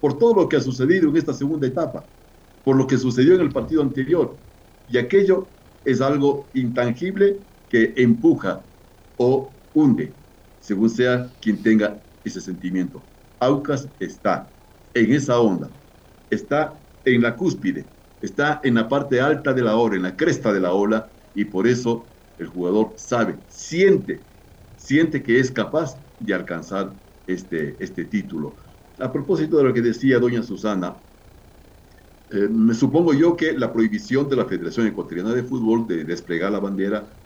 Por 0.00 0.18
todo 0.18 0.34
lo 0.34 0.48
que 0.48 0.56
ha 0.56 0.60
sucedido 0.60 1.08
en 1.08 1.16
esta 1.16 1.32
segunda 1.32 1.66
etapa, 1.66 2.08
por 2.64 2.76
lo 2.76 2.86
que 2.86 2.98
sucedió 2.98 3.34
en 3.34 3.40
el 3.42 3.52
partido 3.52 3.82
anterior. 3.82 4.38
Y 4.86 4.98
aquello 4.98 5.52
es 5.84 6.00
algo 6.00 6.50
intangible 6.54 7.40
que 7.68 7.94
empuja 7.96 8.64
o 9.16 9.54
hunde, 9.72 10.16
según 10.58 10.90
sea 10.90 11.30
quien 11.40 11.62
tenga 11.62 12.02
ese 12.24 12.40
sentimiento. 12.40 13.08
Aucas 13.40 13.88
está 13.98 14.52
en 14.94 15.12
esa 15.12 15.40
onda, 15.40 15.72
está 16.30 16.78
en 17.04 17.22
la 17.22 17.36
cúspide, 17.36 17.90
está 18.20 18.60
en 18.62 18.74
la 18.74 18.88
parte 18.88 19.20
alta 19.20 19.52
de 19.52 19.62
la 19.62 19.76
ola, 19.76 19.96
en 19.96 20.02
la 20.02 20.16
cresta 20.16 20.52
de 20.52 20.60
la 20.60 20.72
ola, 20.72 21.10
y 21.34 21.46
por 21.46 21.66
eso 21.66 22.12
el 22.38 22.46
jugador 22.46 22.94
sabe, 22.96 23.40
siente, 23.48 24.26
siente 24.82 25.22
que 25.22 25.38
es 25.38 25.52
capaz 25.52 25.96
de 26.18 26.34
alcanzar 26.34 26.94
este, 27.24 27.82
este 27.82 28.04
título. 28.06 28.56
A 28.98 29.12
propósito 29.12 29.56
de 29.56 29.64
lo 29.64 29.72
que 29.72 29.80
decía 29.80 30.18
doña 30.18 30.42
Susana, 30.42 31.00
eh, 32.30 32.48
me 32.48 32.74
supongo 32.74 33.14
yo 33.14 33.36
que 33.36 33.52
la 33.52 33.72
prohibición 33.72 34.28
de 34.28 34.36
la 34.36 34.46
Federación 34.46 34.86
Ecuatoriana 34.86 35.34
de 35.34 35.44
Fútbol 35.44 35.86
de 35.86 36.04
desplegar 36.04 36.50
la 36.50 36.58
bandera 36.60 37.16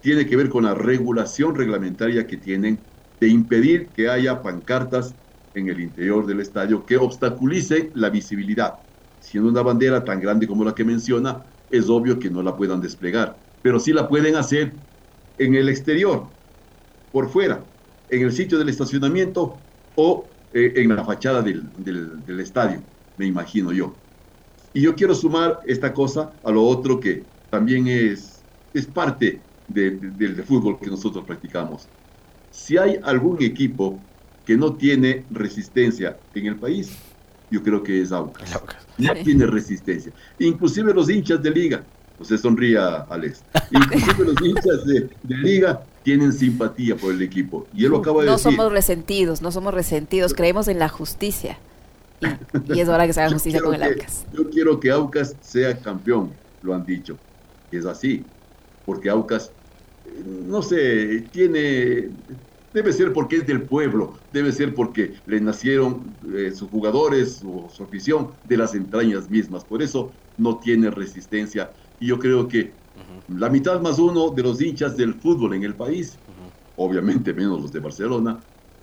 tiene 0.00 0.26
que 0.26 0.36
ver 0.36 0.50
con 0.50 0.64
la 0.64 0.74
regulación 0.74 1.54
reglamentaria 1.54 2.26
que 2.26 2.38
tienen 2.38 2.86
de 3.20 3.28
impedir 3.28 3.92
que 3.92 4.08
haya 4.08 4.42
pancartas 4.42 5.16
en 5.54 5.68
el 5.68 5.80
interior 5.80 6.26
del 6.26 6.40
estadio 6.40 6.84
que 6.86 6.98
obstaculicen 6.98 7.92
la 7.94 8.10
visibilidad. 8.10 8.74
Siendo 9.18 9.50
una 9.50 9.62
bandera 9.62 10.04
tan 10.04 10.20
grande 10.20 10.46
como 10.48 10.64
la 10.64 10.74
que 10.74 10.84
menciona, 10.84 11.44
es 11.68 11.88
obvio 11.88 12.18
que 12.18 12.30
no 12.30 12.42
la 12.42 12.56
puedan 12.56 12.80
desplegar, 12.80 13.38
pero 13.62 13.80
sí 13.80 13.92
la 13.92 14.08
pueden 14.08 14.36
hacer 14.36 14.78
en 15.38 15.54
el 15.54 15.68
exterior, 15.68 16.34
por 17.12 17.28
fuera, 17.28 17.62
en 18.08 18.22
el 18.22 18.32
sitio 18.32 18.58
del 18.58 18.68
estacionamiento 18.68 19.58
o 19.94 20.24
eh, 20.52 20.72
en 20.76 20.94
la 20.94 21.04
fachada 21.04 21.42
del, 21.42 21.64
del 21.76 22.40
estadio, 22.40 22.82
me 23.16 23.26
imagino 23.26 23.72
yo. 23.72 23.94
Y 24.74 24.80
yo 24.80 24.94
quiero 24.94 25.14
sumar 25.14 25.60
esta 25.66 25.92
cosa 25.92 26.32
a 26.42 26.50
lo 26.50 26.62
otro 26.62 26.98
que 26.98 27.24
también 27.50 27.86
es, 27.86 28.42
es 28.72 28.86
parte 28.86 29.40
del 29.68 30.42
fútbol 30.44 30.78
que 30.78 30.88
nosotros 30.88 31.24
practicamos. 31.24 31.88
Si 32.50 32.76
hay 32.76 32.98
algún 33.02 33.42
equipo 33.42 33.98
que 34.44 34.56
no 34.56 34.74
tiene 34.74 35.24
resistencia 35.30 36.18
en 36.34 36.46
el 36.46 36.56
país, 36.56 36.90
yo 37.50 37.62
creo 37.62 37.82
que 37.82 38.00
es 38.00 38.12
Aucas. 38.12 38.58
No 38.98 39.14
tiene 39.22 39.46
resistencia. 39.46 40.12
Inclusive 40.38 40.92
los 40.94 41.08
hinchas 41.08 41.42
de 41.42 41.50
liga, 41.50 41.84
usted 42.18 42.38
sonría, 42.38 43.02
Alex, 43.08 43.44
inclusive 43.70 44.24
los 44.24 44.36
hinchas 44.44 44.84
de, 44.86 45.10
liga 45.28 45.82
tienen 46.02 46.32
simpatía 46.32 46.96
por 46.96 47.12
el 47.12 47.22
equipo. 47.22 47.66
Y 47.74 47.84
él 47.84 47.90
lo 47.90 47.98
acaba 47.98 48.22
de 48.22 48.26
no 48.26 48.32
decir. 48.32 48.50
No 48.50 48.56
somos 48.56 48.72
resentidos, 48.72 49.42
no 49.42 49.52
somos 49.52 49.74
resentidos, 49.74 50.34
creemos 50.34 50.68
en 50.68 50.78
la 50.78 50.88
justicia. 50.88 51.58
Y, 52.68 52.80
es 52.80 52.88
hora 52.88 53.06
que 53.06 53.12
se 53.12 53.20
haga 53.20 53.32
justicia 53.32 53.60
con 53.60 53.74
el 53.74 53.82
Aucas. 53.82 54.26
Yo 54.32 54.48
quiero 54.48 54.78
que 54.78 54.90
Aucas 54.90 55.34
sea 55.40 55.76
campeón, 55.78 56.32
lo 56.62 56.74
han 56.74 56.84
dicho. 56.84 57.18
Es 57.70 57.84
así, 57.84 58.24
porque 58.84 59.08
Aucas 59.10 59.50
no 60.24 60.62
sé, 60.62 61.24
tiene, 61.30 62.10
debe 62.72 62.92
ser 62.92 63.12
porque 63.12 63.36
es 63.36 63.46
del 63.46 63.62
pueblo, 63.62 64.18
debe 64.32 64.52
ser 64.52 64.74
porque 64.74 65.14
le 65.26 65.40
nacieron 65.40 66.14
eh, 66.34 66.52
sus 66.54 66.70
jugadores, 66.70 67.36
su, 67.36 67.68
su, 67.72 67.82
afición 67.82 68.32
de 68.48 68.56
las 68.56 68.74
entrañas 68.74 69.30
mismas, 69.30 69.64
por 69.64 69.82
eso 69.82 70.12
no 70.36 70.58
tiene 70.58 70.90
resistencia. 70.90 71.70
Y 72.00 72.08
yo 72.08 72.18
creo 72.18 72.48
que 72.48 72.72
la 73.28 73.48
mitad 73.48 73.80
más 73.80 73.98
uno 73.98 74.30
de 74.30 74.42
los 74.42 74.60
hinchas 74.60 74.96
del 74.96 75.14
fútbol 75.14 75.54
en 75.54 75.64
el 75.64 75.74
país, 75.74 76.16
obviamente 76.76 77.32
menos 77.32 77.60
los 77.60 77.72
de 77.72 77.80
Barcelona, 77.80 78.40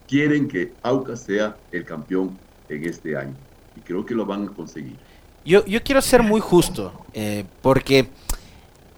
quieren 0.08 0.48
que 0.48 0.74
Aucas 0.82 1.22
sea 1.22 1.58
el 1.72 1.86
campeón 1.86 2.38
en 2.68 2.86
este 2.86 3.16
año. 3.16 3.36
Y 3.76 3.82
creo 3.82 4.06
que 4.06 4.16
lo 4.16 4.26
van 4.26 4.48
a 4.48 4.52
conseguir. 4.52 4.98
Yo, 5.46 5.66
yo 5.66 5.84
quiero 5.84 6.02
ser 6.02 6.24
muy 6.24 6.42
justo, 6.42 6.94
eh, 7.14 7.46
porque 7.62 8.10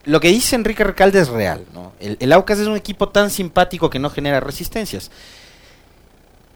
lo 0.06 0.19
que 0.19 0.30
dice 0.30 0.56
Enrique 0.56 0.84
Recalde 0.84 1.19
es 1.19 1.30
real. 1.30 1.65
¿no? 1.74 1.93
El, 2.00 2.32
Aucas 2.32 2.60
es 2.60 2.67
un 2.67 2.76
equipo 2.76 3.10
tan 3.10 3.30
simpático 3.30 3.89
que 3.89 4.00
no 4.00 4.10
genera 4.10 4.39
resistencias. 4.39 5.12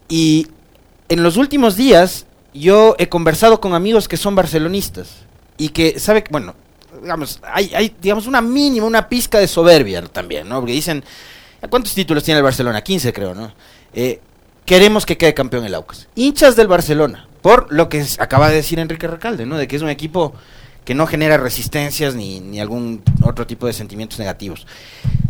Y 0.08 0.48
en 1.08 1.22
los 1.22 1.36
últimos 1.36 1.76
días 1.76 2.26
yo 2.54 2.96
he 2.98 3.08
conversado 3.08 3.60
con 3.60 3.74
amigos 3.74 4.08
que 4.08 4.16
son 4.16 4.34
barcelonistas 4.34 5.24
y 5.58 5.70
que 5.70 5.98
sabe 5.98 6.24
bueno, 6.30 6.54
digamos, 7.06 7.40
hay, 7.52 7.72
hay 7.74 7.94
digamos 8.02 8.26
una 8.26 8.40
mínima, 8.40 8.84
una 8.84 9.08
pizca 9.08 9.38
de 9.38 9.46
soberbia 9.46 10.02
también, 10.02 10.48
¿no? 10.48 10.58
Porque 10.58 10.72
dicen, 10.72 11.04
¿cuántos 11.70 11.94
títulos 11.94 12.24
tiene 12.24 12.38
el 12.38 12.44
Barcelona? 12.44 12.82
15 12.82 13.12
creo, 13.12 13.34
¿no? 13.34 13.52
Eh, 13.94 14.20
queremos 14.64 15.06
que 15.06 15.16
quede 15.16 15.32
campeón 15.32 15.64
el 15.64 15.74
Aucas. 15.74 16.08
Hinchas 16.16 16.56
del 16.56 16.66
Barcelona, 16.66 17.28
por 17.42 17.72
lo 17.72 17.88
que 17.88 18.04
acaba 18.18 18.48
de 18.48 18.56
decir 18.56 18.80
Enrique 18.80 19.06
Recalde, 19.06 19.46
¿no? 19.46 19.56
De 19.56 19.68
que 19.68 19.76
es 19.76 19.82
un 19.82 19.88
equipo 19.88 20.34
que 20.84 20.94
no 20.94 21.06
genera 21.06 21.36
resistencias 21.36 22.14
ni, 22.14 22.40
ni, 22.40 22.60
algún 22.60 23.02
otro 23.22 23.46
tipo 23.46 23.66
de 23.66 23.72
sentimientos 23.72 24.18
negativos. 24.18 24.66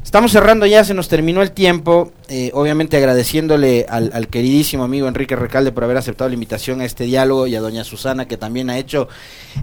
Estamos 0.07 0.31
cerrando 0.31 0.67
ya, 0.67 0.85
se 0.85 0.95
nos 0.95 1.09
terminó 1.09 1.43
el 1.43 1.51
tiempo, 1.51 2.13
eh, 2.29 2.53
obviamente 2.55 2.97
agradeciéndole 2.97 3.87
al, 3.89 4.29
queridísimo 4.29 4.85
amigo 4.85 5.09
Enrique 5.09 5.35
Recalde 5.35 5.73
por 5.73 5.83
haber 5.83 5.97
aceptado 5.97 6.29
la 6.29 6.35
invitación 6.35 6.81
a 6.81 6.85
este 6.85 7.05
diálogo 7.05 7.49
y 7.49 7.57
a 7.57 7.61
doña 7.61 7.83
Susana 7.83 8.29
que 8.29 8.37
también 8.37 8.71
ha 8.71 8.79
hecho 8.79 9.09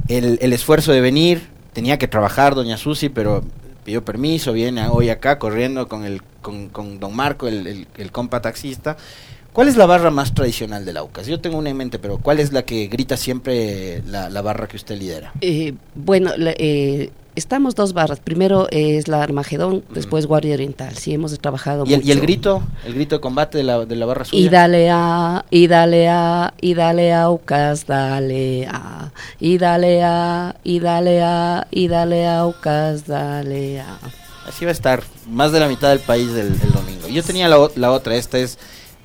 el, 0.10 0.52
esfuerzo 0.52 0.92
de 0.92 1.00
venir, 1.00 1.48
tenía 1.74 1.98
que 1.98 2.08
trabajar 2.08 2.56
doña 2.56 2.78
Susi, 2.78 3.10
pero 3.10 3.44
pidió 3.84 4.06
permiso, 4.06 4.54
viene 4.54 4.88
hoy 4.88 5.10
acá 5.10 5.38
corriendo 5.40 5.88
con, 5.88 6.06
el, 6.06 6.22
con, 6.42 7.00
don 7.00 7.16
Marco, 7.16 7.48
el, 7.48 7.88
compa 8.12 8.42
taxista, 8.42 8.98
¿Cuál 9.52 9.68
es 9.68 9.78
la 9.78 9.86
barra 9.86 10.10
más 10.10 10.34
tradicional 10.34 10.84
del 10.84 10.98
Aucas? 10.98 11.28
Yo 11.28 11.40
tengo 11.40 11.60
una 11.60 11.70
en 11.70 11.78
mente, 11.78 12.00
pero 12.00 12.18
¿cuál 12.18 12.40
es 12.40 12.52
la 12.52 12.64
que 12.64 12.88
grita 12.88 13.18
siempre 13.18 14.02
la, 14.08 14.42
barra 14.42 14.68
que 14.68 14.78
usted 14.78 14.98
lidera? 14.98 15.32
Eh, 15.42 15.76
bueno, 15.94 16.32
eh, 16.40 17.12
estamos 17.36 17.76
dos 17.76 17.94
barras. 17.94 18.20
Primero 18.20 18.68
es 18.72 19.08
la 19.08 19.24
Armagedón, 19.24 19.84
después 19.90 20.26
Guardia 20.26 20.54
Oriental. 20.54 20.96
Sí, 20.96 21.14
hemos 21.14 21.38
trabajado 21.40 21.86
¿Y 21.86 21.94
el, 21.94 22.06
¿Y 22.06 22.12
el 22.12 22.22
grito? 22.22 22.64
¿El 22.86 22.94
grito 22.94 23.16
de 23.16 23.22
combate 23.22 23.58
de 23.58 23.64
la, 23.64 23.86
de 23.86 23.96
la 23.96 24.06
barra 24.06 24.26
suya? 24.26 24.42
Y 24.42 24.50
dale 24.50 24.90
a, 24.90 25.46
y 25.50 25.68
dale 25.68 26.10
a, 26.10 26.54
y 26.62 26.74
dale 26.74 27.14
a 27.14 27.24
Aucas, 27.24 27.86
dale 27.86 28.68
a, 28.68 29.12
y 29.40 29.58
dale 29.58 30.04
a, 30.04 30.56
y 30.64 30.80
dale 30.80 31.22
a, 31.22 31.68
y 31.72 31.88
dale 31.88 32.26
a 32.28 32.40
Aucas, 32.40 33.06
dale 33.08 33.82
a. 33.82 33.98
Así 34.48 34.66
va 34.66 34.70
a 34.70 34.74
estar 34.74 35.04
más 35.30 35.52
de 35.52 35.60
la 35.60 35.68
mitad 35.68 35.90
del 35.90 36.00
país 36.00 36.34
del, 36.34 36.58
domingo. 36.72 37.08
Yo 37.08 37.24
tenía 37.24 37.48
la, 37.48 37.70
la 37.76 37.92
otra, 37.92 38.16
esta 38.16 38.38
es 38.38 38.60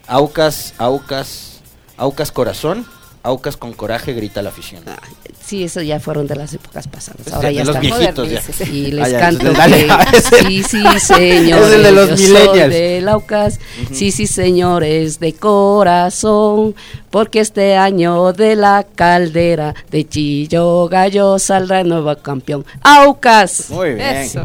Aucas, 0.07 0.75
Aucas, 0.79 1.61
Aucas 1.97 2.33
Corazón, 2.33 2.87
Aucas 3.23 3.57
con 3.57 3.73
coraje, 3.73 4.13
grita 4.13 4.43
la 4.43 4.51
afición. 4.51 4.83
Ah, 4.87 4.97
sí, 5.45 5.65
eso 5.65 5.83
ya 5.83 5.99
fueron 6.01 6.27
de 6.27 6.37
las 6.37 6.53
épocas 6.55 6.87
pasadas. 6.89 7.23
Pues 7.25 7.35
Ahora 7.35 7.51
ya 7.51 7.65
los 7.65 7.81
viejitos 7.81 8.31
ya. 8.31 8.43
Y 8.67 8.93
les 8.93 9.15
ah, 9.15 9.19
canto 9.19 9.53
sí, 10.47 10.63
sí, 10.63 10.83
señor. 11.01 11.63
Es 11.69 11.73
el 11.73 11.83
de 11.83 11.93
los 11.93 12.11
millennials. 12.11 12.71
de 12.71 13.05
Aucas. 13.09 13.59
Sí, 13.93 14.13
sí, 14.13 14.27
señores, 14.27 15.19
de 15.19 15.35
corazón, 15.35 16.75
porque 17.11 17.41
este 17.41 17.77
año 17.77 18.33
de 18.33 18.57
la 18.57 18.87
caldera 18.95 19.75
de 19.91 20.07
Chillo 20.07 20.89
Gallo 20.89 21.39
saldrá 21.39 21.81
el 21.81 21.89
nuevo 21.89 22.15
campeón. 22.17 22.65
Aucas. 22.83 23.71
Muy 23.71 23.95
bien. 23.95 24.17
Eso. 24.17 24.45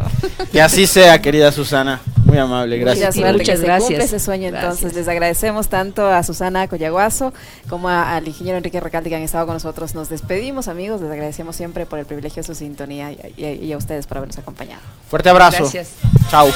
Que 0.50 0.60
así 0.60 0.86
sea, 0.86 1.20
querida 1.20 1.52
Susana. 1.52 2.00
Muy 2.24 2.38
amable, 2.38 2.78
gracias. 2.78 3.16
muchas 3.16 3.60
gracias. 3.60 4.04
ese 4.04 4.18
sueño 4.18 4.48
entonces. 4.48 4.94
Les 4.94 5.06
agradecemos 5.08 5.68
tanto 5.68 6.06
a 6.06 6.22
Susana 6.22 6.66
Coyaguazo 6.68 7.32
como 7.68 7.88
al 7.88 8.26
ingeniero 8.26 8.60
Enrique 8.64 8.80
Recalde 8.80 9.10
que 9.10 9.16
han 9.16 9.22
estado 9.22 9.44
con 9.44 9.56
nosotros. 9.56 9.94
Nos 9.94 10.08
despedimos, 10.08 10.68
amigos. 10.68 11.02
Les 11.02 11.10
agradecemos 11.10 11.54
siempre 11.54 11.84
por 11.84 11.98
el 11.98 12.06
privilegio 12.06 12.42
de 12.42 12.46
su 12.46 12.54
sintonía 12.54 13.12
y, 13.12 13.72
a 13.72 13.76
ustedes 13.76 14.06
por 14.06 14.16
habernos 14.16 14.38
acompañado. 14.38 14.80
Fuerte 15.10 15.28
abrazo. 15.28 15.58
Gracias. 15.58 15.90
Chao. 16.30 16.48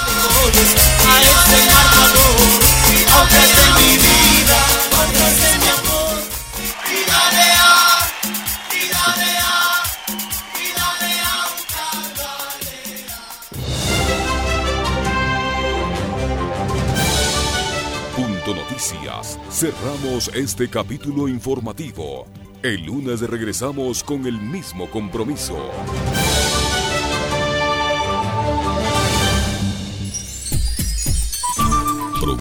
Cerramos 19.58 20.28
este 20.36 20.70
capítulo 20.70 21.26
informativo. 21.26 22.28
El 22.62 22.86
lunes 22.86 23.22
regresamos 23.22 24.04
con 24.04 24.24
el 24.24 24.40
mismo 24.40 24.88
compromiso. 24.88 25.56